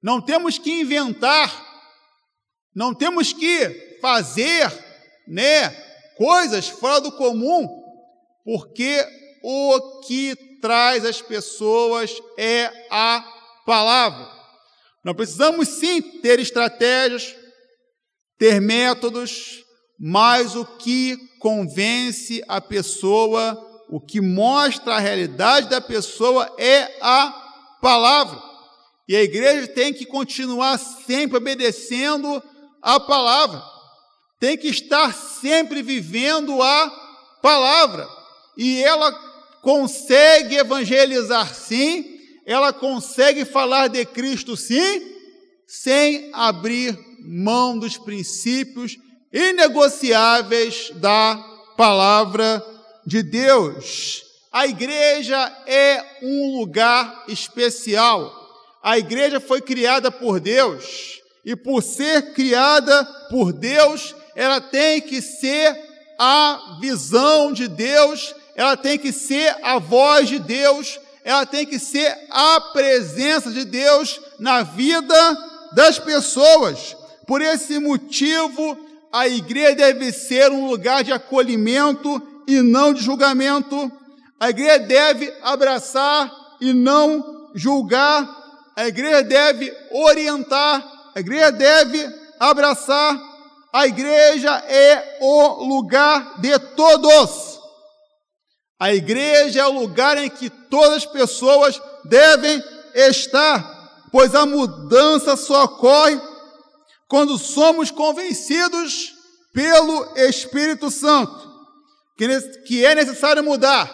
Não 0.01 0.21
temos 0.21 0.57
que 0.57 0.81
inventar, 0.81 1.51
não 2.73 2.93
temos 2.93 3.33
que 3.33 3.97
fazer, 4.01 4.71
né, 5.27 5.69
coisas 6.17 6.69
fora 6.69 7.01
do 7.01 7.11
comum, 7.11 7.67
porque 8.43 9.05
o 9.43 10.01
que 10.01 10.35
traz 10.61 11.05
as 11.05 11.21
pessoas 11.21 12.11
é 12.37 12.71
a 12.91 13.23
palavra. 13.65 14.29
Nós 15.03 15.15
precisamos 15.15 15.67
sim 15.67 16.01
ter 16.21 16.39
estratégias, 16.39 17.35
ter 18.37 18.59
métodos, 18.59 19.63
mas 19.99 20.55
o 20.55 20.65
que 20.65 21.17
convence 21.39 22.43
a 22.47 22.59
pessoa 22.59 23.74
o 23.89 24.00
que 24.00 24.19
mostra 24.19 24.95
a 24.95 25.00
realidade 25.00 25.69
da 25.69 25.80
pessoa 25.80 26.54
é 26.58 26.98
a 27.02 27.78
palavra. 27.82 28.41
E 29.08 29.15
a 29.15 29.21
igreja 29.21 29.67
tem 29.67 29.93
que 29.93 30.06
continuar 30.06 30.78
sempre 30.80 31.38
obedecendo 31.38 32.41
a 32.82 33.00
palavra, 33.00 33.62
tem 34.39 34.58
que 34.58 34.67
estar 34.67 35.13
sempre 35.13 35.82
vivendo 35.82 36.62
a 36.62 36.91
palavra. 37.41 38.08
E 38.58 38.84
ela 38.84 39.12
consegue 39.62 40.56
evangelizar 40.56 41.54
sim, 41.54 42.06
ela 42.45 42.74
consegue 42.74 43.45
falar 43.45 43.88
de 43.88 44.06
Cristo 44.06 44.58
sim, 44.58 45.02
sem 45.67 46.30
abrir 46.34 46.98
mão 47.19 47.78
dos 47.78 47.98
princípios 47.98 48.98
inegociáveis 49.32 50.91
da 50.95 51.36
palavra 51.76 52.63
de 53.05 53.21
Deus. 53.21 54.23
A 54.51 54.65
igreja 54.65 55.37
é 55.67 56.03
um 56.21 56.57
lugar 56.57 57.25
especial. 57.27 58.33
A 58.81 58.97
igreja 58.97 59.39
foi 59.39 59.61
criada 59.61 60.11
por 60.11 60.39
Deus 60.39 61.21
e 61.45 61.55
por 61.55 61.83
ser 61.83 62.33
criada 62.33 63.05
por 63.29 63.53
Deus, 63.53 64.15
ela 64.35 64.59
tem 64.59 64.99
que 64.99 65.21
ser 65.21 65.77
a 66.17 66.77
visão 66.81 67.53
de 67.53 67.67
Deus, 67.67 68.33
ela 68.55 68.75
tem 68.75 68.97
que 68.97 69.11
ser 69.11 69.55
a 69.61 69.77
voz 69.77 70.27
de 70.27 70.39
Deus, 70.39 70.99
ela 71.23 71.45
tem 71.45 71.65
que 71.65 71.77
ser 71.77 72.17
a 72.31 72.59
presença 72.73 73.51
de 73.51 73.63
Deus 73.63 74.19
na 74.39 74.63
vida 74.63 75.37
das 75.73 75.99
pessoas. 75.99 76.95
Por 77.27 77.41
esse 77.41 77.77
motivo, 77.79 78.77
a 79.11 79.27
igreja 79.27 79.75
deve 79.75 80.11
ser 80.11 80.51
um 80.51 80.67
lugar 80.67 81.03
de 81.03 81.11
acolhimento 81.11 82.21
e 82.47 82.62
não 82.62 82.93
de 82.93 83.01
julgamento. 83.01 83.91
A 84.39 84.49
igreja 84.49 84.79
deve 84.79 85.34
abraçar 85.41 86.31
e 86.62 86.73
não 86.73 87.51
julgar. 87.55 88.27
A 88.75 88.88
igreja 88.88 89.23
deve 89.23 89.73
orientar. 89.91 90.86
A 91.15 91.19
igreja 91.19 91.51
deve 91.51 92.10
abraçar. 92.39 93.19
A 93.73 93.88
igreja 93.88 94.51
é 94.67 95.19
o 95.21 95.63
lugar 95.65 96.39
de 96.39 96.58
todos. 96.75 97.60
A 98.79 98.93
igreja 98.93 99.62
é 99.62 99.65
o 99.65 99.79
lugar 99.79 100.17
em 100.17 100.29
que 100.29 100.49
todas 100.49 100.97
as 100.97 101.05
pessoas 101.05 101.81
devem 102.03 102.62
estar, 102.93 104.10
pois 104.12 104.36
a 104.36 104.45
mudança 104.45 105.38
só 105.38 105.63
ocorre 105.63 106.19
quando 107.08 107.38
somos 107.38 107.89
convencidos 107.89 109.13
pelo 109.53 110.17
Espírito 110.17 110.91
Santo 110.91 111.54
que 112.17 112.86
é 112.86 112.95
necessário 112.95 113.43
mudar, 113.43 113.91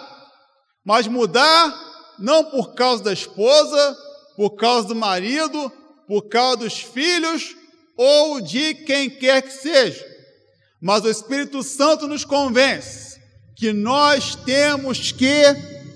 mas 0.85 1.07
mudar 1.07 1.73
não 2.19 2.45
por 2.45 2.73
causa 2.75 3.03
da 3.03 3.13
esposa, 3.13 3.97
por 4.35 4.51
causa 4.51 4.87
do 4.87 4.95
marido, 4.95 5.71
por 6.07 6.23
causa 6.23 6.57
dos 6.57 6.79
filhos 6.79 7.55
ou 7.97 8.41
de 8.41 8.73
quem 8.73 9.09
quer 9.09 9.41
que 9.41 9.51
seja, 9.51 10.05
mas 10.81 11.03
o 11.03 11.09
Espírito 11.09 11.61
Santo 11.63 12.07
nos 12.07 12.25
convence 12.25 13.19
que 13.55 13.71
nós 13.71 14.35
temos 14.35 15.11
que 15.11 15.43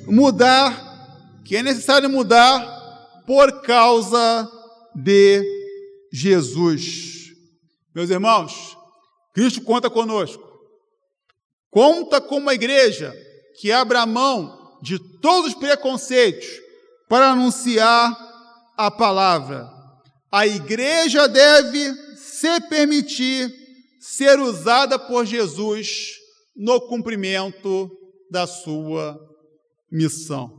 mudar, 0.05 1.41
que 1.43 1.57
é 1.57 1.63
necessário 1.63 2.09
mudar 2.09 3.23
por 3.25 3.61
causa 3.61 4.49
de 4.95 5.43
Jesus. 6.13 7.33
Meus 7.93 8.09
irmãos, 8.09 8.77
Cristo 9.33 9.61
conta 9.61 9.89
conosco. 9.89 10.44
Conta 11.75 12.21
com 12.21 12.37
uma 12.37 12.53
igreja 12.53 13.13
que 13.59 13.69
abra 13.69 14.05
mão 14.05 14.79
de 14.81 14.97
todos 15.19 15.51
os 15.51 15.59
preconceitos 15.59 16.47
para 17.09 17.31
anunciar 17.31 18.17
a 18.77 18.89
palavra. 18.89 19.69
A 20.31 20.47
igreja 20.47 21.27
deve 21.27 21.93
se 22.15 22.61
permitir 22.69 23.53
ser 23.99 24.39
usada 24.39 24.97
por 24.97 25.25
Jesus 25.25 26.13
no 26.55 26.79
cumprimento 26.79 27.91
da 28.31 28.47
sua 28.47 29.19
missão. 29.91 30.57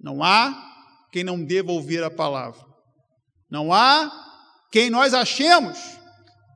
Não 0.00 0.20
há 0.20 0.52
quem 1.12 1.22
não 1.22 1.44
deva 1.44 1.70
ouvir 1.70 2.02
a 2.02 2.10
palavra. 2.10 2.60
Não 3.48 3.72
há 3.72 4.10
quem 4.72 4.90
nós 4.90 5.14
achemos 5.14 5.78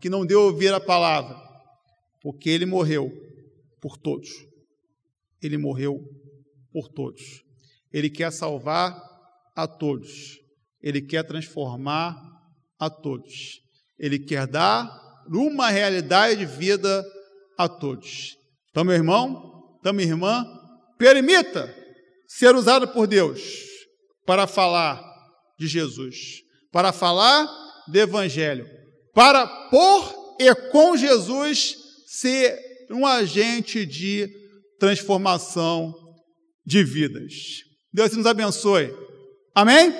que 0.00 0.10
não 0.10 0.26
deva 0.26 0.40
ouvir 0.40 0.74
a 0.74 0.80
palavra, 0.80 1.40
porque 2.20 2.50
ele 2.50 2.66
morreu 2.66 3.24
por 3.80 3.96
todos. 3.96 4.28
Ele 5.42 5.58
morreu 5.58 6.00
por 6.72 6.88
todos. 6.88 7.42
Ele 7.92 8.10
quer 8.10 8.32
salvar 8.32 8.96
a 9.54 9.66
todos. 9.66 10.38
Ele 10.82 11.00
quer 11.00 11.24
transformar 11.24 12.16
a 12.78 12.90
todos. 12.90 13.60
Ele 13.98 14.18
quer 14.18 14.46
dar 14.46 15.24
uma 15.28 15.70
realidade 15.70 16.40
de 16.40 16.46
vida 16.46 17.04
a 17.56 17.68
todos. 17.68 18.36
Então, 18.70 18.84
meu 18.84 18.94
irmão, 18.94 19.76
então, 19.80 19.92
minha 19.92 20.08
irmã, 20.08 20.44
permita 20.98 21.74
ser 22.26 22.54
usado 22.54 22.88
por 22.88 23.06
Deus 23.06 23.40
para 24.24 24.46
falar 24.46 25.02
de 25.58 25.66
Jesus, 25.66 26.42
para 26.70 26.92
falar 26.92 27.48
do 27.88 27.98
Evangelho, 27.98 28.68
para 29.14 29.46
por 29.70 30.36
e 30.38 30.54
com 30.70 30.96
Jesus 30.96 31.76
ser 32.06 32.65
um 32.90 33.06
agente 33.06 33.84
de 33.84 34.28
transformação 34.78 35.94
de 36.64 36.82
vidas. 36.82 37.32
Deus 37.92 38.12
nos 38.12 38.26
abençoe. 38.26 38.92
Amém? 39.54 39.92